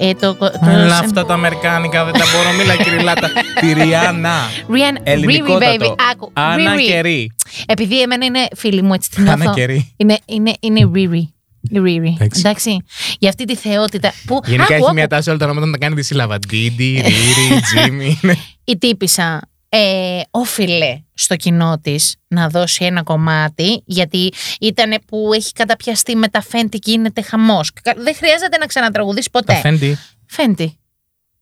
Ε, 0.00 0.14
το, 0.14 0.34
το, 0.34 0.50
Αλλά 0.62 0.98
αυτά 0.98 1.24
τα 1.24 1.34
αμερικάνικα 1.34 2.04
δεν 2.04 2.12
τα 2.12 2.24
μπορώ, 2.34 2.52
μίλα 2.58 2.76
κυριλάτα. 2.76 3.30
Τη 3.60 3.72
Ριάννα. 3.72 4.34
Rihanna, 4.48 4.72
Riri 4.72 5.00
baby. 5.00 5.02
Ελληνικότατο. 5.04 5.94
Άκου. 6.12 6.30
Άννα 6.32 6.74
Riri. 6.74 6.86
και 6.86 7.00
Ρι. 7.00 7.32
Επειδή 7.66 8.00
εμένα 8.02 8.24
είναι 8.24 8.46
φίλη 8.56 8.82
μου, 8.82 8.92
έτσι 8.94 9.10
την 9.10 9.30
Άννα 9.30 9.36
νιώθω. 9.36 9.54
και 9.54 9.64
Ρι. 9.64 9.92
Είναι, 9.96 10.18
είναι, 10.26 10.52
είναι 10.60 10.80
η 10.80 10.90
Riri. 10.94 11.22
Η 11.70 11.80
Riri. 11.84 12.12
Εντάξει. 12.14 12.40
Εντάξει. 12.44 12.76
Για 13.18 13.28
αυτή 13.28 13.44
τη 13.44 13.56
θεότητα. 13.56 14.12
Που, 14.26 14.40
Γενικά 14.44 14.62
άκου, 14.64 14.72
έχει 14.72 14.82
άκου. 14.84 14.94
μια 14.94 15.08
τάση 15.08 15.28
όλα 15.28 15.38
τα 15.38 15.44
ονόματα 15.44 15.66
να 15.66 15.72
τα 15.72 15.78
κάνει 15.78 15.94
τη 15.94 16.02
σύλλαβα. 16.02 16.38
Ντίντι, 16.38 17.02
Ρίρι, 17.04 17.60
Τζίμι. 17.60 18.20
Η 18.64 18.78
τύπησα 18.78 19.40
ε, 19.68 20.20
όφιλε 20.30 21.00
στο 21.14 21.36
κοινό 21.36 21.78
της 21.82 22.16
να 22.28 22.48
δώσει 22.48 22.84
ένα 22.84 23.02
κομμάτι, 23.02 23.82
γιατί 23.86 24.32
ήταν 24.60 24.98
που 25.06 25.30
έχει 25.34 25.52
καταπιαστεί 25.52 26.16
με 26.16 26.28
τα 26.28 26.42
Fenty 26.52 26.68
και 26.78 26.90
γίνεται 26.90 27.22
χαμός. 27.22 27.70
Δεν 27.96 28.14
χρειάζεται 28.14 28.56
να 28.58 28.66
ξανατραγουδήσει 28.66 29.30
Τα 29.32 29.38
ποτέ. 29.38 29.54
φέντι, 29.60 29.98
Fenty; 30.36 30.66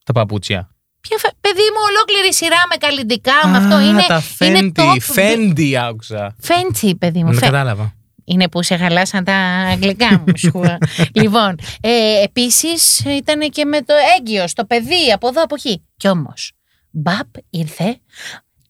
τα 0.04 0.12
παπούτσια. 0.12 0.71
Ποια 1.00 1.18
φε... 1.18 1.28
Παιδί 1.40 1.61
μου, 1.61 1.80
ολόκληρη 1.88 2.35
σειρά 2.35 2.56
με 2.71 2.76
καλλιτικά, 2.76 3.33
με 3.49 3.56
αυτό 3.56 3.75
Α, 3.75 3.83
είναι. 3.83 4.04
Τα 4.09 4.23
είναι 4.47 4.56
φέντι, 4.56 4.73
top. 4.76 4.97
φέντι 5.00 5.76
άκουσα. 5.76 6.37
Fenty, 6.42 6.92
παιδί 6.99 7.18
μου. 7.25 7.30
Δεν 7.30 7.38
Fe- 7.38 7.45
κατάλαβα. 7.45 7.95
Είναι 8.25 8.49
που 8.49 8.62
σε 8.62 8.76
χαλάσαν 8.76 9.25
τα 9.25 9.35
αγγλικά 9.73 10.23
μου. 10.26 10.37
σου. 10.38 10.61
λοιπόν, 11.21 11.54
ε, 11.80 12.23
επίσης 12.23 12.99
ήταν 13.00 13.50
και 13.50 13.64
με 13.64 13.83
το 13.83 13.95
έγκυος, 14.18 14.50
στο 14.50 14.64
παιδί, 14.64 15.12
από 15.14 15.28
εδώ, 15.28 15.42
από 15.42 15.54
εκεί. 15.59 15.83
Κι 15.97 16.09
όμως, 16.09 16.52
μπαπ 16.99 17.26
ήρθε, 17.50 17.99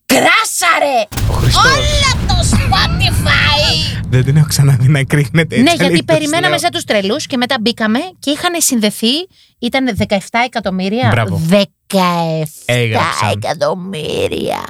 κράσαρε 0.06 1.06
Ο 1.30 1.33
Χριστός. 1.33 1.64
όλα 1.64 2.26
το 2.28 2.56
Spotify! 2.56 4.00
Δεν 4.09 4.25
την 4.25 4.37
έχω 4.37 4.47
ξαναδεί 4.47 4.88
να 4.88 5.04
κρίνεται 5.04 5.40
έτσι. 5.40 5.61
ναι, 5.62 5.71
γιατί 5.71 5.85
αλήθεια 5.85 6.04
περιμέναμε 6.04 6.49
λέω. 6.49 6.59
σαν 6.59 6.71
τους 6.71 6.85
τρελούς 6.85 7.26
και 7.26 7.37
μετά 7.37 7.56
μπήκαμε 7.61 7.99
και 8.18 8.30
είχαν 8.30 8.61
συνδεθεί, 8.61 9.12
ήταν 9.59 9.97
17 10.09 10.16
εκατομμύρια. 10.45 11.09
Μπράβο. 11.12 11.42
17 11.50 11.56
Έγραψαν. 12.64 13.28
εκατομμύρια. 13.42 14.64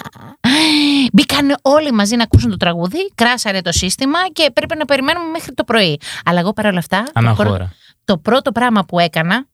Μπήκαν 1.12 1.56
όλοι 1.62 1.92
μαζί 1.92 2.16
να 2.16 2.22
ακούσουν 2.22 2.50
το 2.50 2.56
τραγούδι, 2.56 2.98
κράσαρε 3.14 3.60
το 3.60 3.72
σύστημα 3.72 4.18
και 4.32 4.50
πρέπει 4.54 4.76
να 4.76 4.84
περιμένουμε 4.84 5.30
μέχρι 5.30 5.54
το 5.54 5.64
πρωί. 5.64 6.00
Αλλά 6.25 6.40
εγώ 6.40 6.52
παρόλα 6.52 6.78
αυτά, 6.78 7.02
το, 7.04 7.10
πρω- 7.12 7.25
Αναχώρα. 7.26 7.72
το 8.04 8.18
πρώτο 8.18 8.52
πράγμα 8.52 8.84
που 8.84 8.98
έκανα 8.98 9.46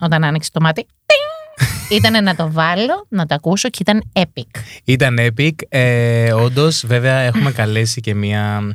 όταν 0.00 0.24
άνοιξε 0.24 0.50
το 0.52 0.60
μάτι, 0.60 0.86
ήταν 1.90 2.24
να 2.24 2.34
το 2.34 2.52
βάλω, 2.52 3.06
να 3.08 3.26
το 3.26 3.34
ακούσω 3.34 3.68
και 3.68 3.78
ήταν 3.80 4.02
epic. 4.12 4.60
Ήταν 4.84 5.18
epic. 5.20 5.52
Ε, 5.68 6.32
Όντως, 6.32 6.86
βέβαια, 6.86 7.18
έχουμε 7.18 7.52
καλέσει 7.52 8.00
και 8.00 8.14
μία. 8.14 8.74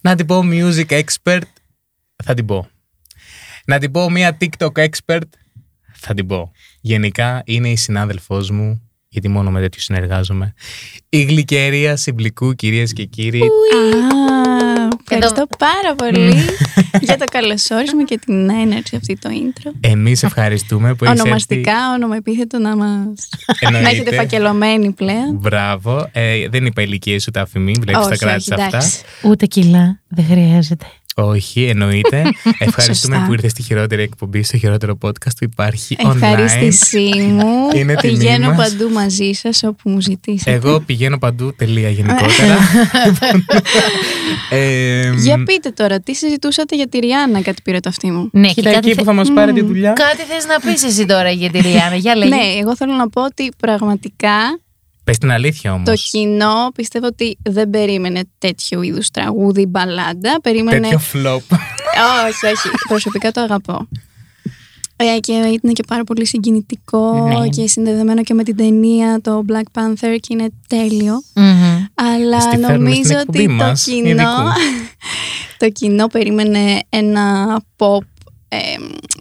Να 0.00 0.14
την 0.14 0.26
πω 0.26 0.40
music 0.44 1.02
expert. 1.02 1.42
Θα 2.24 2.34
την 2.34 2.46
πω. 2.46 2.68
Να 3.64 3.78
την 3.78 3.90
πω 3.90 4.10
μία 4.10 4.36
TikTok 4.40 4.88
expert. 4.88 5.28
Θα 5.92 6.14
την 6.14 6.26
πω. 6.26 6.52
Γενικά 6.80 7.42
είναι 7.44 7.68
η 7.68 7.76
συνάδελφός 7.76 8.50
μου, 8.50 8.90
γιατί 9.12 9.28
μόνο 9.28 9.50
με 9.50 9.60
τέτοιου 9.60 9.80
συνεργάζομαι. 9.80 10.54
Η 11.08 11.22
γλυκερία 11.22 11.96
συμπλικού, 11.96 12.54
κυρίες 12.54 12.92
και 12.92 13.04
κύριοι. 13.04 13.40
Α, 13.40 13.46
ευχαριστώ 15.08 15.46
πάρα 15.58 15.94
πολύ 15.96 16.34
για 17.00 17.16
το 17.16 17.24
καλωσόρισμα 17.30 18.04
και 18.04 18.18
την 18.26 18.50
έναρξη 18.50 18.96
αυτή 18.96 19.18
το 19.18 19.28
intro. 19.32 19.70
Εμείς 19.80 20.22
ευχαριστούμε 20.22 20.94
που 20.94 21.04
έχεις 21.04 21.20
Ονομαστικά, 21.20 21.92
όνομα 21.94 22.16
επίθετο 22.16 22.58
να 22.58 22.76
μας 22.76 23.06
να 23.60 23.68
Εννοείται. 23.68 23.88
έχετε 23.88 24.14
φακελωμένοι 24.16 24.92
πλέον. 24.92 25.18
έρθει. 25.18 25.32
Μπράβο. 25.36 26.08
Ε, 26.12 26.48
δεν 26.48 26.66
είπα 26.66 26.82
ηλικίε 26.82 27.18
ούτε 27.28 27.40
αφημί, 27.40 27.72
βλέπεις 27.80 28.02
τα 28.02 28.08
όχι, 28.08 28.18
κράτησα 28.18 28.54
όχι, 28.54 28.64
αυτά. 28.64 28.76
εντάξει. 28.76 29.00
Ούτε 29.22 29.46
κιλά 29.46 30.00
δεν 30.08 30.24
χρειάζεται. 30.24 30.86
Όχι, 31.16 31.62
εννοείται. 31.64 32.22
Ευχαριστούμε 32.58 33.14
Σωστά. 33.14 33.24
που 33.26 33.32
ήρθες 33.32 33.50
στη 33.50 33.62
χειρότερη 33.62 34.02
εκπομπή, 34.02 34.42
στο 34.42 34.56
χειρότερο 34.58 34.98
podcast 35.02 35.36
που 35.38 35.44
υπάρχει 35.44 35.96
online. 36.04 36.14
Ευχαρίστησή 36.14 37.10
μου. 37.28 37.46
Είναι 37.76 37.94
τιμή 37.94 38.16
Πηγαίνω 38.18 38.52
μας. 38.52 38.56
παντού 38.56 38.90
μαζί 38.92 39.32
σας 39.32 39.62
όπου 39.62 39.90
μου 39.90 40.00
ζητήσετε. 40.00 40.50
Εγώ 40.52 40.80
πηγαίνω 40.80 41.18
παντού, 41.18 41.54
τελεία 41.54 41.88
γενικότερα. 41.90 42.56
ε, 44.50 45.12
Για 45.16 45.42
πείτε 45.42 45.70
τώρα, 45.70 46.00
τι 46.00 46.14
συζητούσατε 46.14 46.76
για 46.76 46.88
τη 46.88 46.98
Ριάννα, 46.98 47.42
κάτι 47.42 47.62
πήρε 47.62 47.80
το 47.80 47.88
αυτή 47.88 48.10
μου. 48.10 48.28
Ναι, 48.32 48.46
και 48.48 48.54
Κοίτα 48.54 48.72
κάτι, 48.72 48.88
εκεί 48.88 48.96
που 48.98 49.04
θε- 49.04 49.04
θα 49.04 49.12
μας 49.12 49.32
πάρει 49.32 49.52
τη 49.52 49.62
δουλειά. 49.62 49.92
κάτι 49.92 50.22
θες 50.22 50.46
να 50.46 50.70
πεις 50.72 50.82
εσύ 50.84 51.06
τώρα 51.06 51.30
για 51.30 51.50
τη 51.50 51.58
Ριάννα. 51.60 51.96
Για 51.96 52.16
λέγε. 52.16 52.34
Ναι, 52.34 52.42
εγώ 52.60 52.76
θέλω 52.76 52.92
να 52.92 53.08
πω 53.08 53.24
ότι 53.24 53.52
πραγματικά 53.58 54.60
Πες 55.04 55.18
την 55.18 55.30
αλήθεια 55.30 55.72
όμως. 55.72 55.88
το 55.88 56.18
κοινό 56.18 56.70
πιστεύω 56.74 57.06
ότι 57.06 57.38
δεν 57.42 57.70
περίμενε 57.70 58.22
τέτοιο 58.38 58.82
είδους 58.82 59.10
τραγούδι, 59.10 59.66
μπαλάντα. 59.66 60.40
Περίμενε. 60.42 60.80
Τέτοιο 60.80 61.00
flop. 61.12 61.56
όχι, 62.26 62.46
όχι. 62.46 62.68
Προσωπικά 62.88 63.32
το 63.32 63.40
αγαπώ. 63.40 63.88
Ε, 64.96 65.18
και 65.20 65.32
ήταν 65.32 65.72
και 65.72 65.82
πάρα 65.86 66.04
πολύ 66.04 66.26
συγκινητικό 66.26 67.28
Ναι. 67.40 67.48
και 67.48 67.68
συνδεδεμένο 67.68 68.22
και 68.22 68.34
με 68.34 68.42
την 68.42 68.56
ταινία 68.56 69.20
το 69.20 69.44
Black 69.48 69.80
Panther 69.80 70.16
και 70.20 70.28
είναι 70.28 70.48
τέλειο. 70.68 71.22
Μμμ. 71.34 71.84
Αλλά 71.94 72.40
Στη 72.40 72.56
φέρνουμε 72.58 72.90
στην 72.94 73.06
νομίζω 73.06 73.18
εκπομπή 73.18 73.38
ότι 73.38 73.46
το 73.46 73.64
μας, 73.64 73.84
κοινό, 73.84 74.08
ειδικού. 74.08 74.26
το 75.58 75.68
κοινό 75.70 76.06
περίμενε 76.06 76.80
ένα 76.88 77.56
pop 77.76 78.04
ε, 78.48 78.58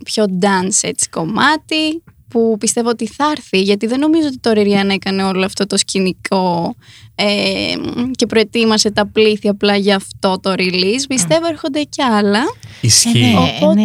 πιο 0.03 0.25
dance 0.41 0.79
έτσι 0.81 1.09
κομμάτι 1.09 2.03
που 2.31 2.55
πιστεύω 2.59 2.89
ότι 2.89 3.07
θα 3.07 3.25
έρθει 3.35 3.61
γιατί 3.61 3.87
δεν 3.87 3.99
νομίζω 3.99 4.27
ότι 4.27 4.37
τώρα 4.39 4.59
η 4.59 4.63
Ριάννα 4.63 4.93
έκανε 4.93 5.23
όλο 5.23 5.45
αυτό 5.45 5.67
το 5.67 5.77
σκηνικό 5.77 6.75
ε, 7.15 7.25
και 8.11 8.25
προετοίμασε 8.25 8.91
τα 8.91 9.07
πλήθη 9.07 9.47
απλά 9.47 9.75
για 9.75 9.95
αυτό 9.95 10.39
το 10.41 10.51
release. 10.57 11.03
Πιστεύω 11.07 11.47
έρχονται 11.47 11.81
κι 11.81 12.01
άλλα. 12.01 12.39
Ισχύει. 12.81 13.19
ναι. 13.19 13.33
Οπότε 13.61 13.81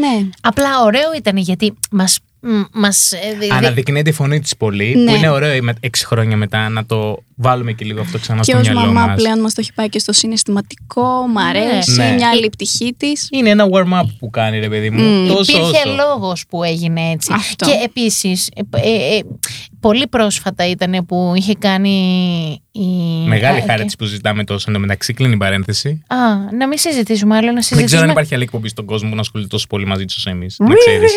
ναι. 0.00 0.28
Απλά 0.40 0.82
ωραίο 0.84 1.14
ήταν 1.16 1.36
γιατί 1.36 1.74
μας, 1.90 2.18
μ, 2.40 2.48
μας 2.72 3.12
ε, 3.12 3.36
δι- 3.40 3.52
Αναδεικνύει 3.52 4.02
τη 4.02 4.12
φωνή 4.12 4.40
της 4.40 4.56
πολύ, 4.56 4.94
Ναι. 4.96 5.10
που 5.10 5.16
είναι 5.16 5.28
ωραίο 5.30 5.62
με- 5.62 5.74
έξι 5.80 6.06
χρόνια 6.06 6.36
μετά 6.36 6.68
να 6.68 6.86
το 6.86 7.18
βάλουμε 7.42 7.72
και 7.72 7.84
λίγο 7.84 8.00
αυτό 8.00 8.18
ξανά 8.18 8.38
Και 8.40 8.50
στο 8.50 8.58
ως 8.60 8.68
μυαλό 8.68 8.80
μαμά 8.92 9.06
μας. 9.06 9.14
πλέον 9.22 9.40
μας 9.40 9.54
το 9.54 9.60
έχει 9.60 9.72
πάει 9.72 9.88
και 9.88 9.98
στο 9.98 10.12
συναισθηματικό, 10.12 11.26
μ' 11.32 11.38
αρέσει, 11.38 11.92
Ναι. 11.92 12.12
μια 12.12 12.28
άλλη 12.28 12.48
πτυχή 12.50 12.94
της. 12.96 13.28
Είναι 13.30 13.48
ένα 13.48 13.64
warm-up 13.72 14.04
που 14.18 14.30
κάνει 14.30 14.58
ρε 14.58 14.68
παιδί 14.68 14.90
μου. 14.90 15.02
Μμ. 15.02 15.26
Τόσο 15.28 15.52
Υπήρχε 15.58 15.82
όσο. 15.88 15.94
λόγος 15.96 16.44
που 16.48 16.62
έγινε 16.62 17.10
έτσι. 17.10 17.32
Αυτό. 17.34 17.66
Και 17.66 17.72
επίσης, 17.84 18.48
ε, 18.54 18.60
ε, 18.90 19.16
ε, 19.16 19.20
πολύ 19.80 20.06
πρόσφατα 20.06 20.68
ήταν 20.68 21.04
που 21.06 21.32
είχε 21.36 21.54
κάνει 21.54 21.90
η... 22.72 22.84
Μεγάλη 23.26 23.58
Α, 23.58 23.62
χάρη 23.66 23.78
και- 23.78 23.84
της 23.84 23.96
που 23.96 24.04
ζητάμε 24.04 24.44
τόσο. 24.44 24.64
Εν 24.68 24.74
τω 24.74 24.80
μεταξύ, 24.80 25.12
κλείνει 25.12 25.34
η 25.34 25.36
παρένθεση. 25.36 26.02
Α, 26.06 26.16
να 26.58 26.68
μην 26.68 26.78
συζητήσουμε 26.78 27.36
άλλο, 27.36 27.46
να 27.46 27.52
Δεν 27.52 27.62
συζητήσουμε... 27.62 27.86
ξέρω 27.86 28.02
αν 28.02 28.10
υπάρχει 28.10 28.34
άλλη 28.34 28.42
εκπομπή 28.42 28.68
στον 28.68 28.84
κόσμο 28.84 29.08
που 29.08 29.14
να 29.14 29.20
ασχολείται 29.20 29.48
τόσο 29.48 29.66
πολύ 29.68 29.86
μαζί 29.86 30.04
τους 30.04 30.16
όσο 30.16 30.30
εμείς. 30.30 30.56
Να 30.58 30.74
ξέρεις. 30.74 31.12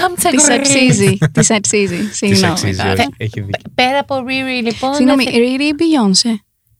Κάμτσα 0.00 0.30
Της 0.30 0.44
γκρι. 0.44 0.54
αξίζει. 0.54 1.18
Της 1.32 1.50
αξίζει. 1.50 1.96
Τι 1.96 2.14
Συγγνώμη. 2.16 2.46
αξίζει, 2.52 2.76
τώρα. 2.76 2.92
όχι. 2.92 3.06
Έχει 3.16 3.40
δίκιο. 3.40 3.70
Πέρα 3.74 3.98
από 3.98 4.14
Riri, 4.16 4.64
λοιπόν. 4.64 4.94
Συγγνώμη, 4.94 5.21
θε- 5.24 5.34
Ρίρι 5.34 5.64
ή 5.64 5.74
Beyoncé. 5.78 6.34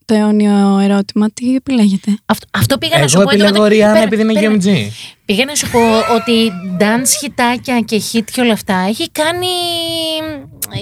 Το 0.04 0.14
αιώνιο 0.14 0.78
ερώτημα, 0.78 1.30
τι 1.30 1.54
επιλέγετε; 1.54 2.18
Αυτό, 2.26 2.46
αυτό 2.50 2.78
πήγα 2.78 2.99
να 2.99 3.08
σου 3.08 3.16
Εγώ 3.20 3.25
πω. 3.25 3.30
εν 3.30 3.38
τω 3.38 3.44
επιλέγω 3.44 3.62
μεταξύ- 3.62 3.78
Ριάννα 3.78 3.92
Πέρα- 3.92 4.06
επειδή 4.06 4.22
είναι 4.22 4.32
πέρα- 4.32 4.76
GMG. 4.87 4.92
Πήγα 5.25 5.44
να 5.44 5.54
σου 5.54 5.70
πω 5.70 5.80
ότι 6.14 6.52
dance 6.80 7.08
χιτάκια 7.20 7.80
και 7.80 8.02
hit 8.12 8.25
και 8.32 8.40
όλα 8.40 8.52
αυτά 8.52 8.75
έχει 8.88 9.11
κάνει 9.11 9.46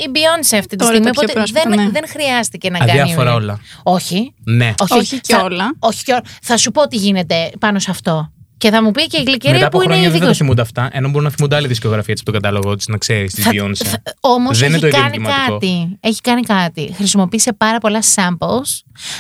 η 0.04 0.10
Beyoncé 0.14 0.56
αυτή 0.58 0.66
τη 0.66 0.76
Τώρα 0.76 0.90
στιγμή. 0.94 1.06
τα 1.06 1.10
πιο 1.10 1.20
Οπότε 1.22 1.32
πρόσφατα, 1.32 1.68
δεν, 1.70 1.84
ναι. 1.84 1.90
δεν 1.90 2.02
χρειάστηκε 2.08 2.70
να 2.70 2.78
κάνει. 2.78 2.90
Αδιάφορα 3.00 3.34
όλα. 3.34 3.60
Όχι. 3.82 4.34
Ναι. 4.44 4.74
Όχι, 4.78 4.98
Όχι 4.98 5.20
και 5.20 5.34
θα- 5.34 5.42
όλα. 5.42 5.74
Όχι 5.78 6.02
και 6.04 6.12
όλα. 6.12 6.22
Θα 6.42 6.56
σου 6.56 6.70
πω 6.70 6.88
τι 6.88 6.96
γίνεται 6.96 7.50
πάνω 7.58 7.78
σε 7.78 7.90
αυτό. 7.90 8.32
Και 8.60 8.70
θα 8.70 8.82
μου 8.82 8.90
πει 8.90 9.06
και 9.06 9.16
η 9.20 9.22
γλυκερία 9.26 9.54
Μετά 9.54 9.66
από 9.66 9.76
που 9.76 9.82
είναι 9.82 9.92
χρόνια 9.92 10.10
δεν 10.10 10.18
θα 10.18 10.24
ειδικό. 10.24 10.32
τα 10.32 10.44
θυμούνται 10.44 10.62
αυτά, 10.62 10.88
ενώ 10.92 11.08
μπορούν 11.08 11.22
να 11.24 11.30
θυμούνται 11.30 11.56
άλλη 11.56 11.66
δισκογραφία 11.66 12.14
τη 12.14 12.20
από 12.24 12.32
τον 12.32 12.42
κατάλογο 12.42 12.76
της, 12.76 12.86
να 12.88 12.96
ξέρεις, 12.98 13.34
της 13.34 13.46
Beyoncé. 13.52 13.94
Όμως 14.20 14.58
Δεν 14.58 14.66
είναι 14.68 14.76
έχει 14.76 14.80
το 14.80 14.86
ίδιο 14.86 15.00
κάνει 15.00 15.14
εγκληματικό. 15.16 15.52
κάτι. 15.52 15.96
Έχει 16.00 16.20
κάνει 16.20 16.42
κάτι. 16.42 16.92
Χρησιμοποίησε 16.96 17.52
πάρα 17.52 17.78
πολλά 17.78 18.00
samples, 18.14 18.68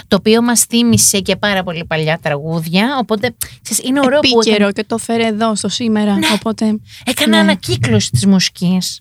το 0.08 0.16
οποίο 0.16 0.42
μας 0.42 0.60
θύμισε 0.60 1.20
και 1.20 1.36
πάρα 1.36 1.62
πολύ 1.62 1.84
παλιά 1.84 2.18
τραγούδια. 2.22 2.96
Οπότε 3.00 3.34
ξέρεις, 3.62 3.84
είναι 3.88 4.00
ωραίο 4.04 4.20
που 4.20 4.26
Επίκαιρο 4.40 4.54
έκανε, 4.56 4.72
και 4.72 4.84
το 4.84 4.98
φέρε 4.98 5.26
εδώ 5.26 5.54
στο 5.54 5.68
σήμερα. 5.68 6.18
Οπότε. 6.34 6.64
έκανε 7.04 7.30
Ναι. 7.30 7.38
ανακύκλωση 7.42 8.10
της 8.10 8.26
μουσικής. 8.26 9.00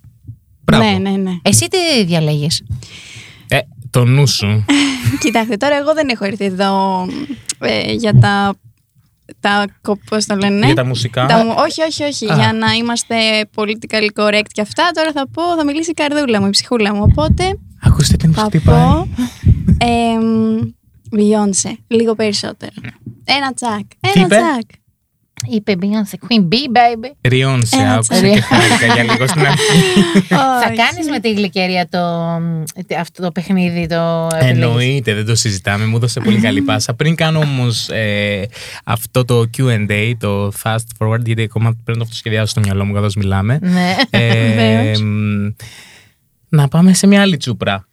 Μπράβο. 0.63 0.83
Ναι, 0.83 1.09
ναι, 1.09 1.17
ναι. 1.17 1.31
Εσύ 1.41 1.67
τι 1.67 2.03
διαλέγεις; 2.05 2.63
Ε, 3.47 3.59
το 3.89 4.05
νου 4.05 4.27
σου. 4.27 4.65
Κοιτάξτε, 5.23 5.55
τώρα 5.57 5.77
εγώ 5.77 5.93
δεν 5.93 6.09
έχω 6.09 6.25
έρθει 6.25 6.45
εδώ 6.45 7.05
ε, 7.59 7.91
για 7.93 8.19
τα. 8.19 8.53
Τα 9.39 9.65
Πώς 10.09 10.25
το 10.25 10.35
λένε. 10.35 10.65
Για 10.65 10.75
τα 10.75 10.85
μουσικά. 10.85 11.25
Τα 11.25 11.43
μου- 11.45 11.53
όχι, 11.57 11.81
όχι, 11.81 12.03
όχι. 12.03 12.31
Α. 12.31 12.35
Για 12.35 12.53
να 12.53 12.71
είμαστε 12.71 13.15
political 13.55 14.21
correct 14.21 14.47
και 14.51 14.61
αυτά. 14.61 14.91
Τώρα 14.93 15.11
θα 15.11 15.27
πω, 15.33 15.41
θα 15.57 15.65
μιλήσει 15.65 15.89
η 15.89 15.93
καρδούλα 15.93 16.39
μου, 16.41 16.47
η 16.47 16.49
ψυχούλα 16.49 16.93
μου. 16.95 17.01
Οπότε 17.09 17.57
Ακούστε 17.83 18.17
την 18.17 18.31
που 18.31 18.39
θα 18.39 18.45
χτυπάει. 18.45 18.75
πω. 18.85 19.07
εμ, 19.77 20.59
Beyoncé, 21.11 21.71
λίγο 21.87 22.15
περισσότερο. 22.15 22.71
Ένα 23.23 23.53
τσακ. 23.53 23.79
Τι 23.99 24.09
Ένα 24.15 24.25
είπε; 24.25 24.35
τσακ. 24.35 24.78
Είπε 25.47 25.75
Beyoncé, 25.81 26.15
Queen 26.27 26.41
Bee, 26.43 26.75
baby. 26.77 27.11
Ριόνσε, 27.29 27.75
Ένα 27.75 27.93
άκουσα 27.93 28.13
τσάρι. 28.13 28.33
και 28.33 28.41
χάρηκα 28.41 28.93
για 28.93 29.03
λίγο 29.03 29.27
στην 29.27 29.41
αρχή. 29.45 30.01
Θα 30.27 30.63
Όχι. 30.67 30.75
κάνεις 30.77 31.09
με 31.09 31.19
τη 31.19 31.33
γλυκερία 31.33 31.87
το, 31.89 31.99
αυτό 32.99 33.23
το 33.23 33.31
παιχνίδι, 33.31 33.87
το 33.87 34.27
επιλέγεις; 34.35 34.63
Εννοείται, 34.63 35.13
δεν 35.13 35.25
το 35.25 35.35
συζητάμε. 35.35 35.85
Μου 35.85 35.95
έδωσε 35.95 36.19
πολύ 36.19 36.39
καλή 36.39 36.61
πάσα. 36.61 36.93
Πριν 36.93 37.15
κάνω 37.15 37.39
όμως 37.39 37.89
αυτό 38.83 39.25
το 39.25 39.43
QA, 39.57 40.11
το 40.19 40.51
fast 40.63 40.77
forward, 40.97 41.25
γιατί 41.25 41.41
ακόμα 41.41 41.75
πρέπει 41.83 41.99
να 41.99 42.05
το 42.05 42.13
σχεδιάσω 42.15 42.47
στο 42.47 42.59
μυαλό 42.59 42.85
μου 42.85 42.93
καθώς 42.93 43.15
μιλάμε. 43.15 43.59
Ναι. 43.61 43.95
Ε, 44.09 44.47
Βεβαίως. 44.55 45.01
μ, 45.01 45.47
να 46.49 46.67
πάμε 46.67 46.93
σε 46.93 47.07
μια 47.07 47.21
άλλη 47.21 47.37
τσούπρα. 47.37 47.87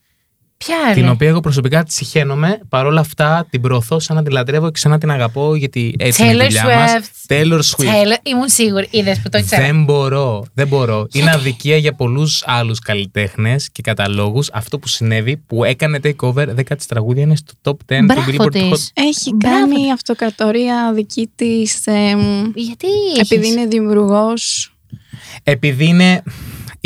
Ποια 0.59 0.77
Την 0.95 1.03
άλλη. 1.03 1.11
οποία 1.13 1.29
εγώ 1.29 1.41
προσωπικά 1.41 1.83
τη 1.85 1.93
συχαίνομαι. 1.93 2.59
Παρ' 2.69 2.87
όλα 2.87 3.01
αυτά 3.01 3.47
την 3.51 3.61
προωθώ 3.61 3.99
σαν 4.01 4.17
να 4.17 4.23
την 4.23 4.33
λατρεύω 4.33 4.71
και 4.71 4.79
σαν 4.79 4.91
να 4.91 4.99
την 4.99 5.11
αγαπώ, 5.11 5.55
γιατί 5.55 5.95
έτσι 5.99 6.23
είναι 6.23 6.33
η 6.33 6.37
Taylor 6.37 6.43
δουλειά 6.45 6.65
μας. 6.65 6.93
Swift. 6.93 7.33
Taylor 7.35 7.59
Swift. 7.59 7.89
Taylor, 7.89 8.17
ήμουν 8.23 8.49
σίγουρη. 8.49 8.89
Είδες 8.91 9.21
που 9.21 9.29
το 9.29 9.39
ήξερα. 9.39 9.63
Δεν 9.63 9.85
μπορώ, 9.85 10.45
δεν 10.55 10.67
μπορώ. 10.69 11.07
Είναι 11.13 11.31
αδικία 11.31 11.77
για 11.77 11.93
πολλούς 11.93 12.43
άλλους 12.47 12.79
καλλιτέχνες 12.79 13.71
και 13.73 13.83
καταλόγους 13.83 14.51
αυτό 14.53 14.79
που 14.79 14.89
συνέβη 14.89 15.37
που 15.37 15.65
έκανε 15.65 15.99
takeover 16.03 16.47
10 16.55 16.77
της 16.77 16.87
τραγούδια 16.87 17.23
είναι 17.23 17.37
στο 17.37 17.53
top 17.63 17.71
10 17.93 17.99
του 17.99 18.05
Μπράβο 18.05 18.23
Billboard 18.31 18.47
Hot. 18.47 18.71
της. 18.71 18.91
Έχει 18.95 19.33
Μπράβο. 19.35 19.57
κάνει 19.57 19.93
αυτοκρατορία 19.93 20.93
δική 20.95 21.31
της. 21.37 21.83
Γιατί 22.55 22.87
επειδή 23.21 23.35
έχεις; 23.47 23.51
είναι 23.55 23.67
δημιουργός. 23.67 24.71
Επειδή 25.43 25.87
είναι, 25.87 26.23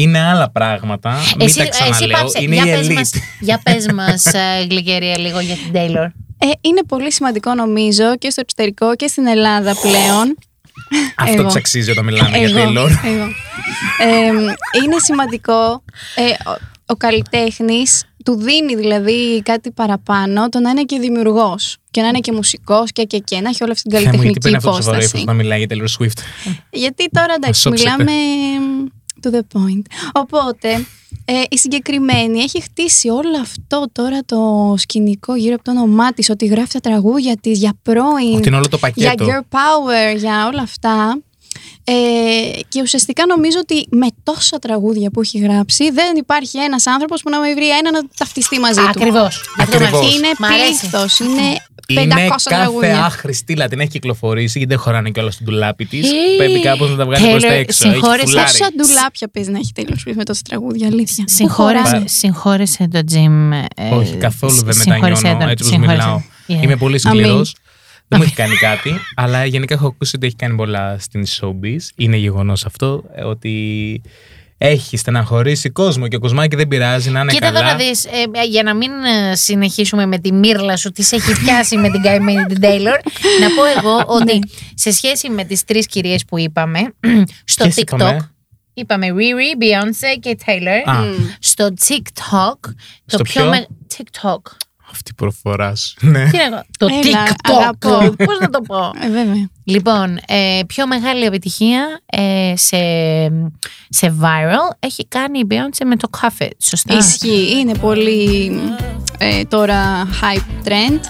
είναι 0.02 0.21
άλλα 0.21 0.50
πράγματα. 0.50 1.11
Μην 1.37 1.47
Εσύ, 1.47 1.57
τα 1.57 1.62
εσύ 1.62 1.71
ξαναλέω. 1.71 2.19
πάψε. 2.19 2.42
είναι 2.42 2.54
για 2.54 2.64
η 2.64 2.76
πες 2.76 2.87
elite. 2.88 2.95
μας, 2.95 3.11
για 3.40 3.61
πες 3.64 3.87
μας 3.95 4.26
ε, 4.26 4.66
γλυκερία 4.71 5.19
λίγο 5.19 5.40
για 5.40 5.54
την 5.54 5.71
Taylor. 5.75 6.09
Ε, 6.38 6.47
είναι 6.61 6.83
πολύ 6.88 7.12
σημαντικό 7.12 7.54
νομίζω 7.54 8.16
και 8.19 8.30
στο 8.30 8.40
εξωτερικό 8.40 8.97
και 8.97 9.07
στην 9.07 9.26
Ελλάδα 9.26 9.75
πλέον. 9.80 10.37
Αυτό 11.16 11.40
Εγώ. 11.40 11.49
τη 11.49 11.54
αξίζει 11.59 11.90
όταν 11.90 12.04
μιλάμε 12.04 12.38
για 12.38 12.49
Εγώ, 12.49 12.59
Taylor. 12.59 12.90
εγώ. 13.04 13.25
Ε, 14.02 14.26
είναι 14.83 14.97
σημαντικό 15.04 15.83
ε, 16.14 16.50
ο, 16.50 16.57
ο 16.87 16.95
καλλιτέχνης 16.97 18.04
του 18.25 18.35
δίνει 18.37 18.75
δηλαδή 18.76 19.42
κάτι 19.45 19.71
παραπάνω 19.71 20.49
το 20.49 20.61
να 20.61 20.71
είναι 20.71 20.83
και 20.83 20.99
δημιουργός 20.99 21.76
και 21.90 22.00
να 22.00 22.09
είναι 22.09 22.19
και 22.19 22.33
μουσικός 22.33 22.92
και, 22.92 23.02
και, 23.02 23.19
και 23.19 23.40
να 23.40 23.49
έχει 23.49 23.62
όλη 23.62 23.73
αυτή 23.73 23.88
την 23.88 23.99
Θεέ 23.99 24.00
μου, 24.00 24.23
γιατί 24.23 24.38
καλλιτεχνική 24.38 24.40
παίρνει 24.40 24.57
αυτό 24.57 24.71
το 24.71 24.76
σοβαρό 24.76 24.97
υπόσταση. 24.97 25.16
ύφος 25.16 25.25
να 25.26 25.42
μιλάει 25.42 25.59
για 25.64 25.66
Taylor 25.71 26.02
Swift. 26.04 26.19
Γιατί 26.71 27.09
τώρα 27.11 27.35
εντάξει, 27.37 27.61
σώψετε. 27.61 27.90
μιλάμε 27.99 28.12
to 29.25 29.31
the 29.35 29.41
point. 29.53 29.83
Οπότε 30.12 30.87
ε, 31.25 31.43
η 31.49 31.59
συγκεκριμένη 31.59 32.41
έχει 32.41 32.61
χτίσει 32.62 33.09
όλο 33.09 33.39
αυτό 33.41 33.87
τώρα 33.93 34.19
το 34.27 34.75
σκηνικό 34.79 35.35
γύρω 35.37 35.55
από 35.55 35.65
το 35.65 35.71
όνομά 35.71 36.12
της, 36.12 36.31
ότι 36.31 36.47
γράφει 36.47 36.69
τα 36.73 36.81
τραγούδια 36.81 37.37
της 37.41 37.59
για 37.59 37.73
πρώην, 37.83 38.37
Ότι 38.37 38.49
είναι 38.49 38.57
όλο 38.57 38.69
το 38.69 38.79
για 38.95 39.15
πακέτο. 39.15 39.27
girl 39.27 39.41
power, 39.57 40.17
για 40.19 40.47
όλα 40.53 40.62
αυτά. 40.62 41.19
Ε, 41.85 41.93
και 42.69 42.81
ουσιαστικά 42.81 43.27
νομίζω 43.27 43.59
ότι 43.61 43.87
με 43.91 44.07
τόσα 44.23 44.59
τραγούδια 44.59 45.11
που 45.11 45.21
έχει 45.21 45.39
γράψει 45.39 45.91
δεν 45.91 46.17
υπάρχει 46.17 46.59
ένας 46.59 46.87
άνθρωπος 46.87 47.23
που 47.23 47.31
να 47.31 47.39
μην 47.41 47.55
βρει 47.55 47.69
ένα 47.71 47.91
να 47.91 48.00
ταυτιστεί 48.19 48.59
μαζί 48.59 48.81
του. 48.81 48.89
Ακριβώς. 48.89 49.43
Ακριβώς. 49.59 50.15
Είναι 50.17 50.29
Μ' 50.39 50.45
αρέσει. 50.45 50.79
πλήθος, 50.81 51.19
είναι 51.19 51.43
500 51.43 51.70
Είναι 51.92 52.14
κάθε 52.28 52.50
τραγούδια. 52.50 53.04
άχρη 53.04 53.32
στήλα 53.32 53.68
την 53.68 53.80
έχει 53.80 53.88
κυκλοφορήσει 53.88 54.59
γιατί 54.59 54.75
δεν 54.75 54.82
χωράνε 54.82 55.11
κιόλας 55.11 55.35
στον 55.35 55.47
τουλάπι 55.47 55.85
της. 55.87 56.11
Ε, 56.11 56.14
Πρέπει 56.37 56.61
κάπως 56.61 56.90
να 56.90 56.97
τα 56.97 57.04
βγάλει 57.04 57.25
Taylor, 57.26 57.30
προς 57.30 57.42
τα 57.42 57.52
έξω. 57.52 57.88
Έχει 57.88 57.94
συγχώρεσαι. 57.97 58.26
φουλάρι. 58.26 58.47
Πόσα 58.50 58.70
ντουλάπια 58.76 59.28
παίζει 59.32 59.50
να 59.50 59.59
έχει 59.59 59.73
Taylor 59.76 60.09
Swift 60.09 60.14
με 60.14 60.25
τόσα 60.25 60.40
τραγούδια, 60.49 60.87
αλήθεια. 60.87 61.25
Πού 61.25 61.30
Συγχώρεσε, 61.32 61.82
χωράνε. 61.85 62.04
συγχώρεσε 62.09 62.88
το 62.88 62.99
Jim. 63.12 63.50
ε, 63.75 63.94
Όχι, 63.94 64.14
καθόλου 64.16 64.62
δεν 64.62 64.73
συγχώρεσέ 64.75 65.23
μετανιώνω 65.23 65.38
τον, 65.38 65.49
έτσι 65.49 65.64
όπως 65.64 65.76
συγχώρεσέ. 65.76 66.06
μιλάω. 66.06 66.20
Yeah. 66.61 66.62
Είμαι 66.64 66.76
πολύ 66.76 67.00
Αμήν. 67.04 67.25
σκληρό. 67.25 67.42
Δεν 68.09 68.18
μου 68.18 68.23
έχει 68.26 68.35
κάνει 68.35 68.54
κάτι, 68.56 68.90
αλλά 69.14 69.44
γενικά 69.44 69.75
έχω 69.75 69.87
ακούσει 69.87 70.16
ότι 70.16 70.26
έχει 70.26 70.37
κάνει 70.37 70.54
πολλά 70.54 70.97
στην 70.99 71.26
showbiz. 71.26 71.78
Είναι 71.97 72.16
γεγονός 72.16 72.64
αυτό 72.66 73.04
ε, 73.14 73.23
ότι 73.23 74.02
έχει 74.62 74.97
στεναχωρήσει 74.97 75.71
κόσμο 75.71 76.09
και 76.09 76.17
ο 76.17 76.19
κοσμάκι 76.19 76.57
δεν 76.57 76.69
πειράζει 76.69 77.11
να 77.11 77.21
είναι 77.21 77.33
Κοίτα 77.33 77.47
εδώ 77.47 77.59
καλά. 77.59 77.73
να 77.73 77.79
δεις, 77.79 78.05
ε, 78.05 78.45
για 78.49 78.62
να 78.62 78.75
μην 78.75 78.90
ε, 78.90 79.35
συνεχίσουμε 79.37 80.07
με 80.07 80.19
τη 80.19 80.33
μύρλα 80.33 80.76
σου, 80.76 80.93
τις 80.93 81.07
σε 81.07 81.17
έχει 81.17 81.40
πιάσει 81.45 81.76
με 81.76 81.90
την 81.90 82.02
καημένη 82.02 82.45
την 82.45 82.59
Taylor, 82.61 82.99
να 83.40 83.49
πω 83.57 83.64
εγώ 83.79 84.05
ότι 84.21 84.38
σε 84.75 84.90
σχέση 84.90 85.31
με 85.31 85.45
τις 85.45 85.64
τρεις 85.64 85.87
κυρίες 85.87 86.25
που 86.25 86.38
είπαμε, 86.38 86.79
στο 87.45 87.64
Ποιες 87.64 87.75
TikTok, 87.76 87.83
είπαμε; 87.83 88.31
είπαμε 88.75 89.07
Riri, 89.07 89.62
Beyoncé 89.62 90.19
και 90.21 90.38
Taylor, 90.47 90.90
Α, 90.90 90.95
στο 91.38 91.69
TikTok, 91.88 92.59
το 92.61 92.73
Στο 93.07 93.23
πιο 93.23 93.43
ποιο; 93.43 93.50
με... 93.50 93.67
TikTok. 93.97 94.40
Αυτή 94.92 95.11
η 95.11 95.14
προφοράς 95.14 95.80
σου. 95.99 96.06
Ναι. 96.11 96.30
Τι 96.30 96.37
να 96.37 96.56
πω, 96.56 96.64
το 96.78 96.87
Έλα, 97.04 97.26
TikTok. 97.26 97.54
αγαπώ. 97.61 98.14
Πώς 98.25 98.38
να 98.40 98.50
το 98.50 98.61
πω; 98.61 98.90
Ε, 99.02 99.09
βέβαια. 99.11 99.49
Λοιπόν, 99.64 100.18
ε, 100.26 100.61
πιο 100.66 100.87
μεγάλη 100.87 101.25
επιτυχία 101.25 102.00
ε, 102.06 102.52
σε, 102.56 102.76
σε 103.88 104.14
viral 104.20 104.76
έχει 104.78 105.06
κάνει 105.09 105.38
η 105.38 105.47
Beyoncé 105.50 105.85
με 105.87 105.97
το 105.97 106.09
Cuff 106.20 106.42
It, 106.44 106.49
σωστά; 106.59 106.97
Ισχύει. 106.97 107.59
Είναι 107.59 107.75
πολύ 107.75 108.50
ε, 109.18 109.44
τώρα 109.44 110.06
hype 110.06 110.68
trend 110.68 111.00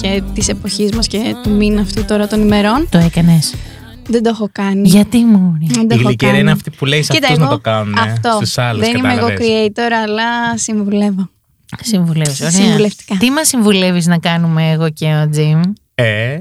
και 0.00 0.22
της 0.34 0.48
εποχής 0.48 0.90
μας 0.92 1.06
και 1.06 1.34
του 1.42 1.50
μήνα 1.50 1.80
αυτού 1.80 2.04
τώρα 2.04 2.26
των 2.26 2.40
ημερών. 2.40 2.86
Το 2.90 2.98
έκανες. 2.98 3.54
Δεν 4.10 4.22
το 4.22 4.28
έχω 4.28 4.48
κάνει. 4.52 4.88
Γιατί 4.88 5.18
μου 5.24 5.56
Δεν 5.60 5.88
το 5.88 5.94
Η 5.94 5.98
έχω 5.98 6.08
γλυκερία 6.08 6.16
κάνει. 6.32 6.38
είναι 6.38 6.50
αυτή 6.50 6.70
που 6.70 6.84
λέει 6.86 7.02
σε 7.02 7.12
Κοίτα, 7.12 7.26
αυτούς 7.26 7.38
να 7.40 7.44
εγώ 7.44 7.54
το 7.54 7.60
κάνουν 7.60 7.98
αυτό. 7.98 8.30
στους 8.34 8.58
άλλους. 8.58 8.86
Δεν 8.86 8.96
είμαι 8.96 9.12
εγώ 9.12 9.26
κατάλαβες. 9.26 9.46
creator, 9.74 9.90
αλλά 10.04 10.58
συμβουλεύω. 10.58 11.28
Συμβουλεύεις, 11.82 12.40
ωραία. 12.40 12.52
Συμβουλευτικά. 12.52 13.16
Τι 13.18 13.30
μας 13.30 13.48
συμβουλεύεις 13.48 14.06
να 14.06 14.18
κάνουμε 14.18 14.70
εγώ 14.70 14.90
και 14.90 15.06
ο 15.24 15.28
Τζιμ; 15.30 15.60
Ε, 15.94 16.38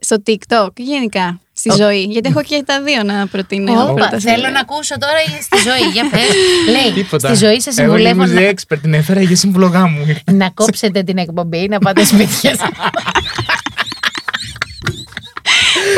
Στο 0.00 0.16
TikTok, 0.26 0.68
γενικά, 0.76 1.40
στη 1.52 1.70
ζωή. 1.76 2.02
Γιατί 2.02 2.28
έχω 2.28 2.42
και 2.42 2.62
τα 2.66 2.82
δύο 2.82 3.02
να 3.02 3.26
προτείνω. 3.26 3.72
Όπα, 3.82 3.92
πρώτα 3.94 4.08
θέλω 4.08 4.20
θέλω. 4.20 4.48
να 4.48 4.60
ακούσω 4.60 4.98
τώρα 4.98 5.18
στη 5.40 5.58
ζωή. 5.68 5.90
Για 5.92 6.08
πες. 6.10 6.20
Λέει, 6.74 6.92
τίποτα. 6.94 7.34
στη 7.34 7.44
ζωή 7.46 7.60
σας 7.60 7.78
Εγώ 7.78 7.86
συμβουλεύω 7.96 8.24
είμαι 8.24 8.40
να, 8.40 8.50
expert, 8.50 8.78
την 8.82 8.94
έφερα 8.94 9.20
για 9.20 9.36
σύμβουλογά 9.36 9.86
μου. 9.86 10.06
να 10.32 10.50
κόψετε 10.50 11.02
την 11.02 11.18
εκπομπή, 11.18 11.68
να 11.68 11.78
πάτε 11.78 12.04
σπίτια 12.04 12.56
σας. 12.56 12.68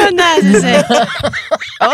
Φαντάζεσαι. 0.03 0.87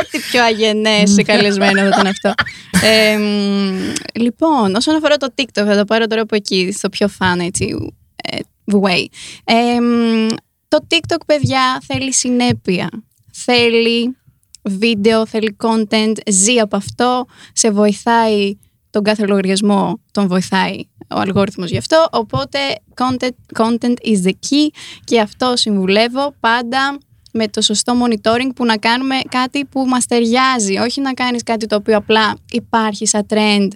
Ό,τι 0.00 0.18
πιο 0.18 0.42
αγενές 0.42 1.10
σε 1.10 1.22
καλεσμένο 1.22 1.80
θα 1.80 1.86
ήταν 1.86 2.06
αυτό. 2.06 2.34
Ε, 2.82 3.16
μ, 3.16 3.92
λοιπόν, 4.14 4.74
όσον 4.74 4.94
αφορά 4.94 5.16
το 5.16 5.26
TikTok, 5.34 5.64
θα 5.64 5.76
το 5.76 5.84
πάρω 5.84 6.06
τώρα 6.06 6.22
από 6.22 6.34
εκεί, 6.36 6.72
στο 6.72 6.88
πιο 6.88 7.08
fun 7.18 7.38
έτσι, 7.40 7.92
ε, 8.24 8.38
way. 8.72 9.04
Ε, 9.44 9.80
μ, 9.80 10.26
το 10.68 10.78
TikTok, 10.90 11.20
παιδιά, 11.26 11.82
θέλει 11.86 12.12
συνέπεια. 12.12 12.88
Θέλει 13.32 14.16
βίντεο, 14.62 15.26
θέλει 15.26 15.56
content, 15.62 16.12
ζει 16.26 16.58
από 16.58 16.76
αυτό, 16.76 17.26
σε 17.52 17.70
βοηθάει 17.70 18.58
τον 18.90 19.02
κάθε 19.02 19.26
λογαριασμό, 19.26 20.00
τον 20.10 20.28
βοηθάει 20.28 20.78
ο 21.10 21.18
αλγόριθμος 21.18 21.70
γι' 21.70 21.76
αυτό, 21.76 22.06
οπότε 22.10 22.58
content, 22.94 23.62
content 23.62 23.94
is 24.04 24.26
the 24.26 24.30
key 24.30 24.68
και 25.04 25.20
αυτό 25.20 25.52
συμβουλεύω 25.56 26.34
πάντα 26.40 26.98
με 27.34 27.48
το 27.48 27.60
σωστό 27.60 27.92
monitoring 28.04 28.48
που 28.56 28.64
να 28.64 28.76
κάνουμε 28.76 29.14
κάτι 29.28 29.64
που 29.64 29.84
μας 29.88 30.06
ταιριάζει, 30.06 30.76
όχι 30.76 31.00
να 31.00 31.12
κάνεις 31.12 31.42
κάτι 31.42 31.66
το 31.66 31.76
οποίο 31.76 31.96
απλά 31.96 32.36
υπάρχει 32.50 33.06
σαν 33.06 33.26
trend 33.30 33.68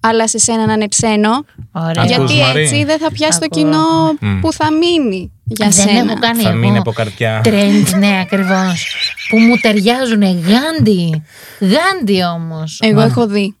αλλά 0.00 0.28
σε 0.28 0.38
σένα 0.38 0.66
να 0.66 0.72
είναι 0.72 0.86
ξένο, 0.88 1.44
Ωραία. 1.72 1.90
Ακούς, 2.02 2.30
γιατί 2.30 2.34
Μαρή; 2.34 2.62
έτσι 2.62 2.84
δεν 2.84 2.98
θα 2.98 3.10
πιάσει 3.12 3.38
το 3.38 3.46
Ακούω. 3.50 3.62
κοινό 3.62 4.16
Μμ. 4.20 4.40
που 4.40 4.52
θα 4.52 4.66
μείνει 4.72 5.32
για 5.44 5.68
Δεν 5.68 5.86
σένα. 5.86 5.98
έχω 6.10 6.18
κάνει 6.20 6.42
Θα 6.42 6.48
εγώ 6.48 6.58
μείνει 6.58 6.78
από 6.78 6.92
καρδιά. 6.92 7.40
trends, 7.44 7.98
ναι 7.98 8.18
ακριβώς, 8.20 8.94
που 9.28 9.38
μου 9.38 9.56
ταιριάζουν 9.56 10.22
γάντι. 10.22 11.22
Γάντι 11.60 12.22
όμως. 12.34 12.78
Εγώ 12.82 12.94
Μα, 13.00 13.04
έχω 13.04 13.26
δει. 13.26 13.56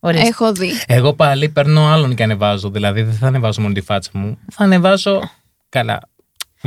ορίστε. 0.00 0.26
Έχω 0.26 0.52
δει. 0.52 0.70
Εγώ 0.86 1.12
πάλι 1.14 1.48
παίρνω 1.48 1.86
άλλον 1.86 2.14
και 2.14 2.22
ανεβάζω. 2.22 2.70
Δηλαδή 2.70 3.02
δεν 3.02 3.14
θα 3.14 3.26
ανεβάζω 3.26 3.60
μόνο 3.62 3.74
τη 3.74 3.80
φάτσα 3.80 4.10
μου. 4.14 4.38
Θα 4.52 4.64
ανεβάσω. 4.64 5.30
Καλά. 5.68 6.00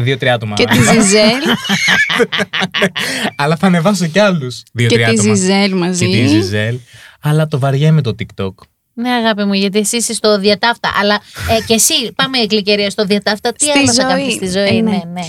Δύο-τρία 0.04 0.34
άτομα. 0.34 0.56
Και 0.56 0.66
τη 0.66 0.76
Ζιζέλ 0.78 1.42
Αλλά 3.36 3.56
θα 3.56 3.68
ανεβάσω 3.68 4.06
κι 4.08 4.20
άλλους. 4.20 4.56
και 4.64 4.70
Δύο-τρία 4.74 5.08
τη 5.08 5.20
άτομα. 5.20 5.36
Ζιζέλ 5.36 5.64
Και 5.64 5.70
τη 5.70 5.76
μαζί. 5.76 6.28
Ζιζέλ. 6.28 6.78
Αλλά 7.22 7.48
το 7.48 7.60
βαριέμαι 7.60 8.02
το 8.02 8.16
TikTok. 8.20 8.54
Ναι, 8.94 9.10
αγάπη 9.10 9.44
μου, 9.44 9.54
γιατί 9.54 9.80
εσύ 9.80 9.98
είσαι 9.98 10.14
στο 10.14 10.40
διατάφτα. 10.40 10.90
Αλλά 11.02 11.16
ε, 11.58 11.64
και 11.66 11.74
εσύ, 11.74 11.94
πάμε 12.16 12.38
γλυκερία 12.50 12.90
στο 12.90 13.06
διατάφτα. 13.06 13.54
Τι 13.54 13.64
Στη 13.66 13.78
άλλο 13.78 13.94
θα 13.94 14.02
ζωή. 14.02 14.10
κάνεις 14.12 14.34
στη 14.34 14.48
ζωή, 14.50 14.78
Ε, 14.78 14.82
ναι. 14.82 14.90
ναι, 14.92 15.02
ναι. 15.14 15.26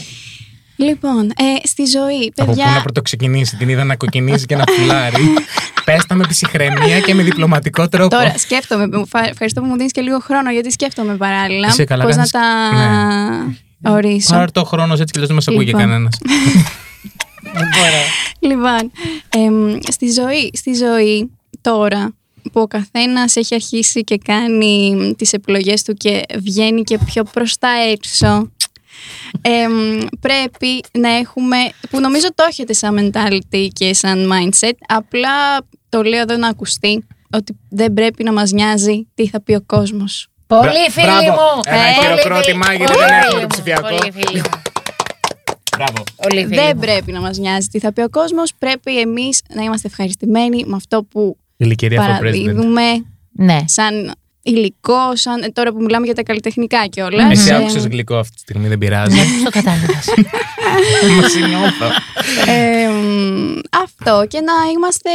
Λοιπόν, 0.76 1.26
ε, 1.26 1.66
στη 1.66 1.84
ζωή, 1.84 2.32
Από 2.36 2.52
πού 2.52 2.58
να 2.58 2.64
παιδιά. 2.64 2.80
πρωτοξεκινήσει. 2.82 3.56
Την 3.56 3.68
είδα 3.68 3.84
να 3.84 3.96
κοκκινίζει 3.96 4.46
και 4.46 4.56
να 4.56 4.64
φουλάρει. 4.66 5.22
Πέστα 5.84 6.14
με 6.14 6.24
ψυχραιμία 6.28 7.00
και 7.00 7.14
με 7.14 7.22
διπλωματικό 7.22 7.88
τρόπο. 7.88 8.16
Τώρα 8.16 8.34
σκέφτομαι. 8.38 8.86
μου 8.92 9.06
φα- 9.06 9.28
Ευχαριστώ 9.28 9.60
που 9.60 9.66
μου 9.66 9.76
δίνεις 9.76 9.92
και 9.92 10.00
λίγο 10.00 10.18
χρόνο 10.18 10.50
γιατί 10.50 10.70
σκέφτομαι 10.70 11.16
παράλληλα. 11.16 11.68
Είσαι 11.68 11.84
καλά, 11.84 12.04
Πώς 12.04 12.16
να 12.16 12.26
κάνεις- 12.26 12.30
τα 12.30 13.54
ορίσω. 13.84 14.34
Πάρ 14.34 14.52
το 14.52 14.64
χρόνος 14.64 15.00
έτσι 15.00 15.12
και 15.12 15.18
λες, 15.18 15.28
δεν 15.28 15.36
μας 15.36 15.48
ακούει 15.48 15.64
Λοιπόν. 15.64 15.80
κανένας. 15.80 16.18
Δεν 17.42 17.68
μπορώ. 17.74 18.02
Λοιπόν, 18.40 18.90
εμ, 19.28 19.78
στη 19.90 20.10
ζωή, 20.10 20.50
στη 20.54 20.74
ζωή 20.74 21.30
τώρα 21.60 22.14
που 22.52 22.60
ο 22.60 22.66
καθένας 22.66 23.36
έχει 23.36 23.54
αρχίσει 23.54 24.00
και 24.00 24.18
κάνει 24.18 25.14
τις 25.18 25.32
επιλογές 25.32 25.82
του 25.82 25.94
και 25.94 26.22
βγαίνει 26.38 26.82
και 26.82 26.98
πιο 27.06 27.22
προς 27.22 27.58
τα 27.58 27.68
έξω 27.92 28.50
εμ, 29.40 29.98
πρέπει 30.20 30.82
να 30.98 31.08
έχουμε, 31.08 31.56
που 31.90 32.00
νομίζω 32.00 32.34
το 32.34 32.44
έχετε 32.48 32.72
σαν 32.72 33.10
mentality 33.12 33.68
και 33.72 33.94
σαν 33.94 34.30
mindset, 34.32 34.72
απλά 34.86 35.66
το 35.88 36.02
λέω 36.02 36.20
εδώ 36.20 36.36
να 36.36 36.48
ακουστεί, 36.48 37.06
ότι 37.30 37.58
δεν 37.68 37.92
πρέπει 37.92 38.24
να 38.24 38.32
μας 38.32 38.52
νοιάζει 38.52 39.06
τι 39.14 39.28
θα 39.28 39.40
πει 39.42 39.54
ο 39.54 39.62
κόσμος. 39.66 40.28
Πολύ 40.54 40.62
Μπρα- 40.62 40.90
φίλοι 40.90 41.06
μπράβο. 41.06 41.30
μου. 41.30 41.60
Ένα 41.64 41.86
Ε, 41.88 41.92
χειροκρότημα, 42.00 42.64
πολύ 42.66 42.76
γιατί 42.76 42.92
φίλοι 42.92 43.04
δεν 43.06 43.16
μου. 43.20 43.26
έχουμε 43.26 43.40
το 43.40 43.46
ψηφιακό. 43.46 43.88
Πολύ 43.88 44.12
φίλοι 44.18 44.38
μου. 44.40 44.50
Μπράβο. 45.76 46.02
Πολύ 46.28 46.40
φίλοι 46.44 46.54
δεν 46.54 46.70
μου. 46.74 46.80
πρέπει 46.80 47.12
να 47.12 47.20
μας 47.20 47.38
νοιάζει 47.38 47.66
τι 47.68 47.78
θα 47.78 47.92
πει 47.92 48.00
ο 48.00 48.08
κόσμος, 48.08 48.52
πρέπει 48.58 49.00
εμείς 49.00 49.40
να 49.54 49.62
είμαστε 49.62 49.88
ευχαριστημένοι 49.88 50.64
με 50.66 50.76
αυτό 50.76 51.02
που 51.10 51.36
Ηλικία 51.56 51.88
for 51.88 51.92
president. 51.92 52.06
παραδίδουμε 52.06 52.82
Ναι. 53.32 53.58
σαν 53.64 54.12
υλικό, 54.42 55.16
σαν, 55.16 55.42
ε, 55.42 55.48
τώρα 55.48 55.72
που 55.72 55.82
μιλάμε 55.82 56.06
για 56.06 56.14
τα 56.14 56.22
καλλιτεχνικά 56.22 56.86
κιόλας. 56.86 57.30
Εσύ 57.30 57.54
άκουσες 57.54 57.86
γλυκό 57.86 58.16
αυτή 58.16 58.34
τη 58.34 58.40
στιγμή, 58.40 58.68
δεν 58.68 58.78
πειράζει. 58.78 59.16
Ναι, 59.16 59.22
πώς 59.22 59.42
το 59.44 59.50
κατάλαβες. 59.50 60.06
Μα 61.22 61.28
συνιώθω. 61.28 61.86
αυτό 63.82 64.24
και 64.28 64.40
να 64.40 64.52
είμαστε 64.74 65.10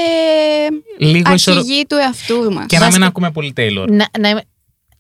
Λίγο 0.98 1.34
ισορο... 1.34 1.58
αρχηγοί 1.58 1.86
του 1.86 1.96
εαυτού 1.96 2.54
μας. 2.54 2.66
Και 2.68 2.80
να 2.80 2.88
μην 2.92 3.04
ακούμε 3.04 3.32
πολύ 3.32 3.54
Taylor. 3.58 3.88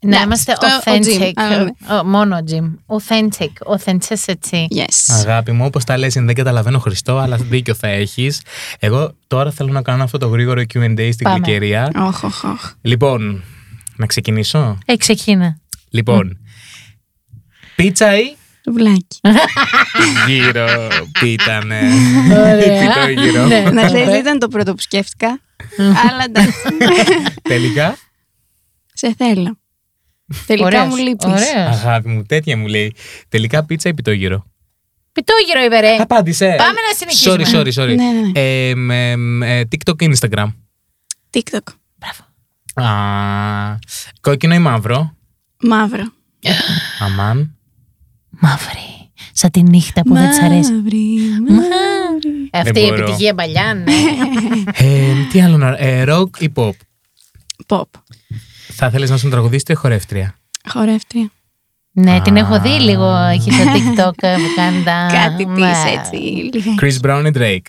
Να, 0.05 0.11
να, 0.11 0.15
να 0.15 0.17
Ναι, 0.17 0.23
είμαστε 0.23 0.51
αυτό 0.51 0.67
ο 0.67 0.69
authentic. 0.83 1.21
Jim, 1.21 1.31
α, 1.35 1.63
ναι. 1.63 1.97
Ο, 1.99 2.03
μόνο 2.03 2.37
Jim. 2.49 2.95
Authentic. 2.97 3.75
Authenticity. 3.75 4.65
Yes. 4.77 4.95
Αγάπη 5.07 5.51
μου, 5.51 5.65
όπως 5.65 5.83
τα 5.83 5.97
λες, 5.97 6.15
είναι, 6.15 6.25
δεν 6.25 6.35
καταλαβαίνω 6.35 6.79
Χριστό, 6.79 7.17
αλλά 7.17 7.37
δίκιο 7.37 7.73
θα 7.75 7.87
έχεις. 7.87 8.41
Εγώ 8.79 9.11
τώρα 9.27 9.51
θέλω 9.51 9.71
να 9.71 9.81
κάνω 9.81 10.03
αυτό 10.03 10.17
το 10.17 10.27
γρήγορο 10.27 10.61
QA 10.61 11.09
στην 11.11 11.23
Πάμε. 11.23 11.35
γλυκερία. 11.37 11.91
Οχ, 11.95 12.23
οχ, 12.23 12.43
οχ. 12.43 12.71
Λοιπόν, 12.81 13.43
να 13.95 14.05
ξεκινήσω; 14.05 14.77
Ε, 14.85 14.95
ξεκίνα. 14.95 15.57
Λοιπόν, 15.89 16.37
πίτσα 17.75 18.19
ή; 18.19 18.35
Σουβλάκι. 18.63 19.19
Γύρω 20.27 20.87
πίτανε. 21.19 21.79
Ωραία. 22.31 22.57
Πιτό 22.57 23.21
γύρω; 23.21 23.45
Ναι. 23.45 23.59
Να 23.73 23.85
ξέρεις, 23.85 24.05
δεν 24.05 24.19
ήταν 24.19 24.39
το 24.39 24.47
πρώτο 24.47 24.73
που 24.73 24.81
σκέφτηκα. 24.81 25.39
Αλλά 26.09 26.23
εντάξει. 26.25 26.59
Τελικά, 27.41 27.97
Σε 28.93 29.13
θέλω. 29.17 29.57
Τελικά 30.45 30.65
Ωραίος, 30.65 30.85
μου 30.87 30.95
λείπεις. 30.95 31.25
ωραίος. 31.25 31.49
αγάπη 31.55 32.09
μου, 32.09 32.23
τέτοια 32.23 32.57
μου 32.57 32.67
λέει. 32.67 32.95
Τελικά 33.29 33.65
πίτσα 33.65 33.89
ή 33.89 33.93
πιτόγυρο; 33.93 34.45
Πιτόγυρο 35.11 35.63
είπε 35.65 35.79
ρε. 35.79 35.95
Απάντησε. 35.95 36.55
Πάμε 36.57 36.79
να 36.89 36.95
συνεχίσουμε. 36.95 37.45
Sorry, 37.45 37.65
sorry, 37.67 37.83
sorry. 37.83 37.95
Ναι, 37.95 38.03
ναι, 38.11 38.19
ναι. 38.19 38.31
Ε, 38.39 38.75
με- 38.75 39.15
με 39.15 39.61
TikTok 39.71 39.95
και 39.97 40.09
Instagram. 40.19 40.47
TikTok. 41.31 41.73
Α, 42.83 42.85
κόκκινο 44.21 44.53
ή 44.53 44.59
μαύρο; 44.59 45.15
Μαύρο. 45.61 46.03
Αμάν. 46.99 47.57
Μαύρη. 48.29 49.11
Σαν 49.31 49.51
τη 49.51 49.61
νύχτα 49.61 50.01
που 50.01 50.13
δεν 50.13 50.29
της 50.29 50.41
αρέσει. 50.41 50.71
Μαύρη, 50.71 51.05
μαύρη. 51.49 52.49
Αυτή 52.51 52.79
η 52.79 52.83
μπορώ. 52.89 53.01
επιτυχία 53.01 53.35
παλιά, 53.35 53.73
ναι. 53.73 53.93
Ε, 54.87 55.13
τι 55.31 55.41
άλλο 55.41 55.57
να. 55.57 55.75
Ε, 55.77 56.03
rock 56.07 56.39
ή 56.39 56.51
pop; 56.55 56.71
Pop. 57.67 57.83
Θα 58.77 58.89
θέλεις 58.89 59.09
να 59.09 59.17
σου 59.17 59.29
τραγουδίσετε 59.29 59.71
ή 59.73 59.75
χορεύτρια; 59.75 60.35
Χορεύτρια. 60.69 61.31
ναι, 61.91 62.21
την 62.21 62.35
έχω 62.37 62.59
δει 62.61 62.69
λίγο. 62.69 63.15
Έχει 63.15 63.49
το 63.49 63.63
TikTok 63.73 64.11
που 64.19 64.53
κάνει 64.55 64.83
τα. 64.83 65.09
Κάτι 65.11 65.45
Ναι. 65.45 65.55
της 65.71 65.91
έτσι. 65.97 66.15
λίγο. 66.15 66.75
Chris 66.81 66.97
Brown 67.05 67.23
ή 67.25 67.31
Drake; 67.35 67.67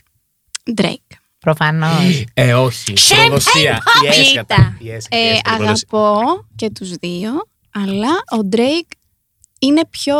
Drake. 0.82 1.16
Προφανώς. 1.38 2.24
Ε, 2.34 2.54
όχι. 2.54 2.92
Champagne 2.96 3.16
Προδοσία. 3.26 3.82
pop. 3.84 4.08
Yes, 4.08 4.14
Κοίτα. 4.28 4.44
κατά- 4.46 4.76
yes, 4.80 4.84
yes, 4.84 5.06
Ε, 5.08 5.36
κατά 5.42 5.56
προδοσία. 5.56 5.88
αγαπώ 5.92 6.44
και 6.56 6.70
τους 6.70 6.90
δύο, 6.90 7.30
αλλά 7.74 8.08
ο 8.42 8.48
Drake 8.52 8.92
είναι 9.58 9.82
πιο 9.90 10.14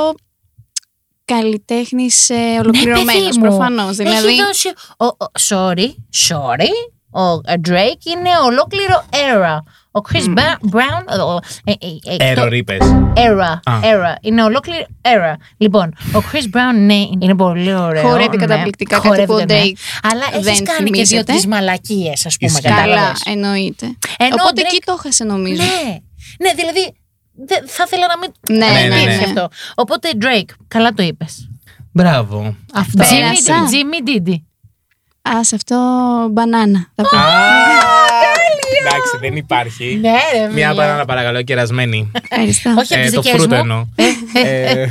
καλλιτέχνης 1.25 2.31
ε, 2.31 2.35
ολοκληρωμένος 2.62 3.05
Ναι, 3.14 3.22
παιδί 3.22 3.38
μου. 3.38 3.42
προφανώς. 3.42 3.96
Δηλαδή, 3.96 4.27
Έχει 4.29 4.42
δώσει. 4.42 4.68
Ο, 4.96 5.05
ο- 5.05 5.31
sorry, 5.49 5.87
sorry. 6.29 6.68
Ο 7.11 7.40
Drake 7.69 8.05
είναι 8.16 8.31
ολόκληρο 8.45 9.05
era. 9.11 9.59
Ο 9.92 10.01
Chris 10.12 10.25
Ba- 10.38 10.71
Brown. 10.77 11.27
ο- 11.27 11.38
ε, 11.64 11.73
ε, 11.73 12.25
ε, 12.31 12.35
το- 12.35 12.42
Error 12.42 12.53
είπες. 12.53 12.79
Era, 13.16 13.61
Α. 13.64 13.81
era. 13.83 14.14
Είναι 14.21 14.42
ολόκληρη 14.42 14.87
era. 15.03 15.35
Λοιπόν, 15.57 15.95
ο 16.14 16.19
Chris 16.33 16.57
Brown 16.57 16.79
ναι, 16.87 16.95
είναι 17.21 17.35
πολύ 17.37 17.75
ωραίο. 17.75 18.09
Χορεύει 18.09 18.37
ναι. 18.37 18.47
καταπληκτικά, 18.47 18.95
κάτι 18.97 19.07
Χορεύει, 19.09 19.27
που 19.27 19.33
ο 19.35 19.38
ναι. 19.38 19.45
Drake 19.49 19.73
Αλλά 20.03 20.25
δεν 20.33 20.47
έχεις 20.47 20.62
κάνει 20.62 20.90
και 20.90 21.03
δύο 21.03 21.07
θυμίζεται. 21.07 21.33
τρει 21.33 21.49
μαλακίες, 21.49 22.27
ας 22.27 22.37
πούμε. 22.37 22.51
Ισχύει. 22.51 22.62
καλά, 22.69 22.81
Κατάλαβες. 22.83 23.23
εννοείται. 23.27 23.87
Ενώ 24.19 24.35
ο 24.35 24.37
Οπότε 24.42 24.61
Drake- 24.62 24.64
εκεί 24.66 24.83
το 24.85 24.97
έχασε 24.99 25.25
νομίζω. 25.25 25.62
Ναι, 25.62 25.99
ναι, 26.38 26.53
δηλαδή. 26.57 26.95
δε- 27.47 27.66
θα 27.66 27.83
ήθελα 27.87 28.07
να 28.07 28.19
μην. 28.19 28.33
Ναι, 28.59 28.66
να 28.66 28.81
μην 28.81 28.88
ναι, 28.88 29.05
πεις 29.07 29.19
ναι. 29.19 29.25
αυτό. 29.25 29.49
Οπότε 29.75 30.09
Drake, 30.21 30.55
καλά 30.69 30.92
το 30.92 31.03
είπες. 31.03 31.49
Μπράβο. 31.92 32.55
Αυτό. 32.75 33.05
Πέρασα. 33.09 33.55
Jimmy, 33.55 33.73
Jimmy 33.73 34.29
Didi. 34.29 34.35
Α, 35.29 35.45
σε 35.45 35.55
αυτό 35.55 35.77
μπανάνα. 36.31 36.87
Θα 36.95 37.03
πω. 37.03 37.17
Εντάξει, 38.81 39.16
δεν 39.20 39.37
υπάρχει. 39.37 39.98
Ναι, 40.02 40.09
ρε, 40.11 40.52
Μια 40.52 40.68
φίλε. 40.70 40.81
μπανάνα 40.81 41.05
παρακαλώ, 41.05 41.42
κερασμένη. 41.42 42.11
Ευχαριστώ. 42.31 42.70
Όχι 42.79 42.92
από 42.94 43.02
Ε, 43.02 43.05
τις 43.05 43.14
το 43.14 43.20
δικές 43.20 43.40
φρούτο 43.40 43.55
μου. 43.55 43.61
εννοώ. 43.61 43.85
Ε, 44.44 44.87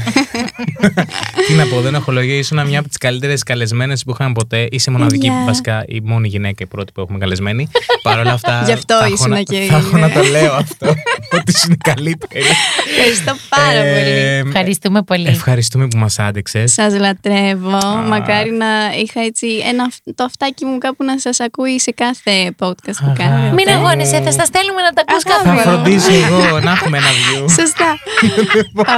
Τι 1.48 1.54
να 1.54 1.66
πω, 1.66 1.82
δεν 1.82 1.96
έχω 1.96 2.12
λόγια. 2.12 2.38
Ήσουν 2.38 2.68
μια 2.68 2.80
από 2.80 2.88
τις 2.88 2.98
καλύτερες 2.98 3.44
καλεσμένες 3.44 4.04
που 4.04 4.12
είχαμε 4.12 4.32
ποτέ. 4.34 4.68
Είσαι 4.72 4.92
μοναδική, 4.92 5.26
Γεια. 5.28 5.44
βασικά 5.46 5.84
η 5.88 6.00
μόνη 6.04 6.28
γυναίκα 6.28 6.64
η 6.64 6.68
πρώτη 6.68 6.92
που 6.92 7.02
έχουμε 7.02 7.18
καλεσμένη. 7.18 7.68
Παρ' 8.02 8.20
όλα 8.20 8.32
αυτά. 8.32 8.62
Γι' 8.66 8.72
αυτό 8.72 8.98
θα 8.98 9.06
έχω 9.06 9.14
ήσουν 9.14 9.30
να- 9.30 9.42
και 9.42 9.66
Θα 9.70 9.78
έχω 9.78 9.98
είναι. 9.98 10.08
να 10.08 10.12
το 10.14 10.22
λέω 10.24 10.54
αυτό. 10.54 10.88
Ότι 11.32 11.54
είναι 11.66 11.76
καλύτερη. 11.84 12.44
Ευχαριστώ 12.98 13.36
πάρα 13.50 13.80
πολύ. 13.80 14.10
Ε, 14.10 14.38
Ευχαριστούμε 14.38 15.02
πολύ. 15.02 15.28
Ευχαριστούμε 15.28 15.88
που 15.88 15.98
μας 15.98 16.20
άντεξες. 16.20 16.74
Σας 16.74 16.94
λατρεύω. 17.00 17.80
Μακάρι 18.08 18.52
να 18.52 18.68
είχα 19.02 19.22
έτσι 19.22 19.48
ένα, 19.68 19.92
το 20.16 20.24
αυτάκι 20.24 20.66
μου 20.66 20.78
κάπου 20.78 21.04
να 21.04 21.20
σας 21.20 21.40
ακούει 21.40 21.80
σε 21.80 21.92
κάθε 21.92 22.56
podcast 22.60 22.98
που 23.00 23.16
Αγάπη. 23.20 23.56
Κάνετε. 23.66 23.78
Μην 23.78 23.86
αγώνεσαι, 23.86 24.22
θα 24.22 24.32
στα 24.32 24.46
στέλνουμε 24.46 24.82
να 24.82 24.92
τα 24.96 25.02
ακούς 25.08 25.24
Αγάπη. 25.26 25.44
κάθε 25.44 25.58
Θα 25.58 25.64
φορά. 25.64 25.76
φροντίσω 25.76 26.12
εγώ 26.28 26.60
να 26.60 26.72
έχουμε 26.72 26.98
ένα 26.98 27.08
view. 27.20 27.46
Σωστά. 27.60 27.90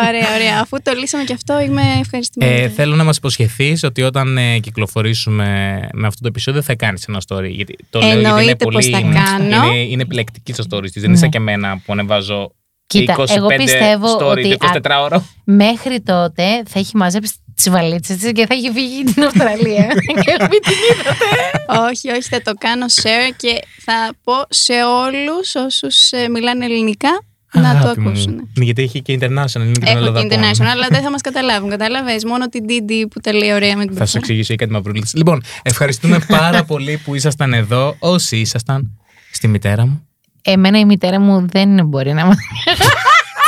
ωραία, 0.07 0.35
ωραία. 0.35 0.59
Αφού 0.61 0.77
το 0.83 0.91
λύσαμε 0.99 1.23
και 1.23 1.33
αυτό, 1.33 1.59
είμαι 1.59 1.81
ευχαριστημένη. 1.99 2.61
Ε, 2.61 2.69
θέλω 2.69 2.95
να 2.95 3.03
μας 3.03 3.17
υποσχεθείς 3.17 3.83
ότι 3.83 4.01
όταν 4.01 4.37
ε, 4.37 4.59
κυκλοφορήσουμε 4.59 5.45
με 5.93 6.07
αυτό 6.07 6.21
το 6.21 6.27
επεισόδιο 6.27 6.61
θα 6.61 6.75
κάνεις 6.75 7.05
ένα 7.07 7.21
story. 7.27 7.49
Γιατί 7.49 7.75
το 7.89 7.99
λέω 7.99 8.07
γιατί 8.07 8.19
είναι 8.19 8.29
Εννοείται 8.29 8.63
πολύ. 8.63 8.75
πως 8.75 8.85
θα 8.85 9.01
κάνω. 9.01 9.65
Είναι, 9.67 9.77
είναι 9.77 10.01
επιλεκτική 10.01 10.53
στο 10.53 10.63
story 10.69 10.89
της. 10.91 11.01
Δεν 11.01 11.13
είσαι 11.13 11.27
και 11.27 11.37
εμένα 11.37 11.81
που 11.85 11.91
ανεβάζω 11.93 12.51
Κοίτα, 12.87 13.15
25 13.17 13.25
εγώ 13.35 13.47
πιστεύω 13.47 14.17
story 14.19 14.27
ότι 14.27 14.57
το 14.57 14.67
24 14.83 14.91
ώρο. 15.03 15.25
Μέχρι 15.43 16.01
τότε 16.01 16.43
θα 16.67 16.79
έχει 16.79 16.97
μαζέψει 16.97 17.33
τις 17.57 17.69
βαλίτσες 17.69 18.17
της 18.17 18.31
και 18.31 18.45
θα 18.45 18.53
έχει 18.53 18.71
φύγει 18.71 19.03
την 19.03 19.23
Αυστραλία. 19.23 19.87
και 20.25 20.35
μην 20.39 20.61
την 20.61 20.77
είδατε. 20.91 21.81
όχι, 21.89 22.09
όχι, 22.09 22.21
θα 22.29 22.41
το 22.41 22.53
κάνω 22.59 22.85
share 23.01 23.33
και 23.35 23.59
θα 23.85 24.13
πω 24.23 24.33
σε 24.49 24.73
όλους 24.83 25.55
όσους 25.55 26.11
ε, 26.11 26.27
μιλάνε 26.29 26.65
ελληνικά 26.65 27.09
να 27.53 27.61
το 27.61 27.67
Αγάπη 27.77 27.99
μου. 27.99 28.09
ακούσουν. 28.09 28.33
Ναι, 28.57 28.63
Γιατί 28.65 28.81
έχει 28.81 29.01
και 29.01 29.13
international. 29.21 29.55
Είναι 29.55 29.71
και 29.71 29.79
των 29.79 29.83
Έχω 29.83 29.83
και 29.83 29.89
Ελλαδακών. 29.89 30.29
international, 30.31 30.65
αλλά 30.71 30.87
δεν 30.89 31.01
θα 31.01 31.11
μας 31.11 31.21
καταλάβουν. 31.21 31.69
Κατάλαβες, 31.69 32.23
μόνο 32.25 32.47
την 32.49 32.65
Didi 32.69 33.05
που 33.09 33.19
τα 33.19 33.33
λέει 33.33 33.53
ωραία 33.53 33.75
με 33.77 33.85
την 33.85 33.95
Θα 33.95 34.05
σου 34.05 34.11
παπά. 34.13 34.17
εξηγήσω 34.17 34.53
ή 34.53 34.55
κάτι 34.55 34.71
μαυρούλη. 34.71 35.03
Λοιπόν, 35.13 35.43
ευχαριστούμε 35.63 36.19
πάρα 36.27 36.63
πολύ 36.63 36.97
που 37.05 37.15
ήσασταν 37.15 37.53
εδώ. 37.53 37.95
Όσοι 37.99 38.37
ήσασταν 38.37 38.97
στη 39.31 39.47
μητέρα 39.47 39.85
μου. 39.87 40.01
Εμένα 40.41 40.79
η 40.79 40.85
μητέρα 40.85 41.19
μου 41.19 41.45
δεν 41.51 41.85
μπορεί 41.87 42.13
να 42.13 42.25
μάθει. 42.25 42.41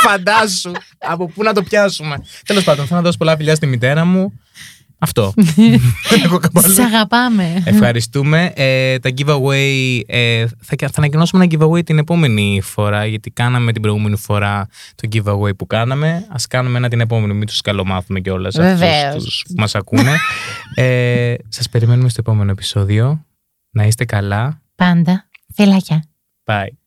Φαντάσου 0.02 0.72
από 0.98 1.26
πού 1.28 1.42
να 1.42 1.52
το 1.52 1.62
πιάσουμε. 1.62 2.16
Τέλος 2.46 2.64
πάντων, 2.64 2.84
θέλω 2.86 2.98
να 2.98 3.04
δώσω 3.04 3.18
πολλά 3.18 3.36
φιλιά 3.36 3.54
στη 3.54 3.66
μητέρα 3.66 4.04
μου. 4.04 4.32
Αυτό. 5.02 5.32
Δεν 6.10 6.22
έχω 6.24 6.38
κάπου 6.38 6.60
άλλο. 6.64 6.74
Σε 6.74 6.82
αγαπάμε. 6.82 7.62
Ευχαριστούμε. 7.64 8.52
Ε, 8.54 8.98
τα 8.98 9.10
giveaway, 9.16 10.00
ε, 10.06 10.46
θα, 10.60 10.74
θα 10.78 10.90
ανακοινώσουμε 10.96 11.44
ένα 11.44 11.56
giveaway 11.64 11.84
την 11.84 11.98
επόμενη 11.98 12.60
φορά, 12.62 13.06
γιατί 13.06 13.30
κάναμε 13.30 13.72
την 13.72 13.82
προηγούμενη 13.82 14.16
φορά 14.16 14.66
το 14.94 15.08
giveaway 15.12 15.56
που 15.56 15.66
κάναμε. 15.66 16.26
Ας 16.28 16.46
κάνουμε 16.46 16.78
ένα 16.78 16.88
την 16.88 17.00
επόμενη, 17.00 17.32
μην 17.34 17.46
τους 17.46 17.60
καλομάθουμε 17.60 18.20
κιόλας 18.20 18.56
Βεβαίως. 18.56 19.04
αυτούς 19.04 19.24
τους 19.24 19.44
που 19.48 19.54
μας 19.56 19.74
ακούνε. 19.74 20.16
ε, 20.74 21.34
σας 21.48 21.68
περιμένουμε 21.68 22.08
στο 22.08 22.20
επόμενο 22.20 22.50
επεισόδιο. 22.50 23.24
Να 23.70 23.84
είστε 23.84 24.04
καλά. 24.04 24.62
Πάντα. 24.74 25.28
Φιλάκια. 25.54 26.04
Bye. 26.44 26.79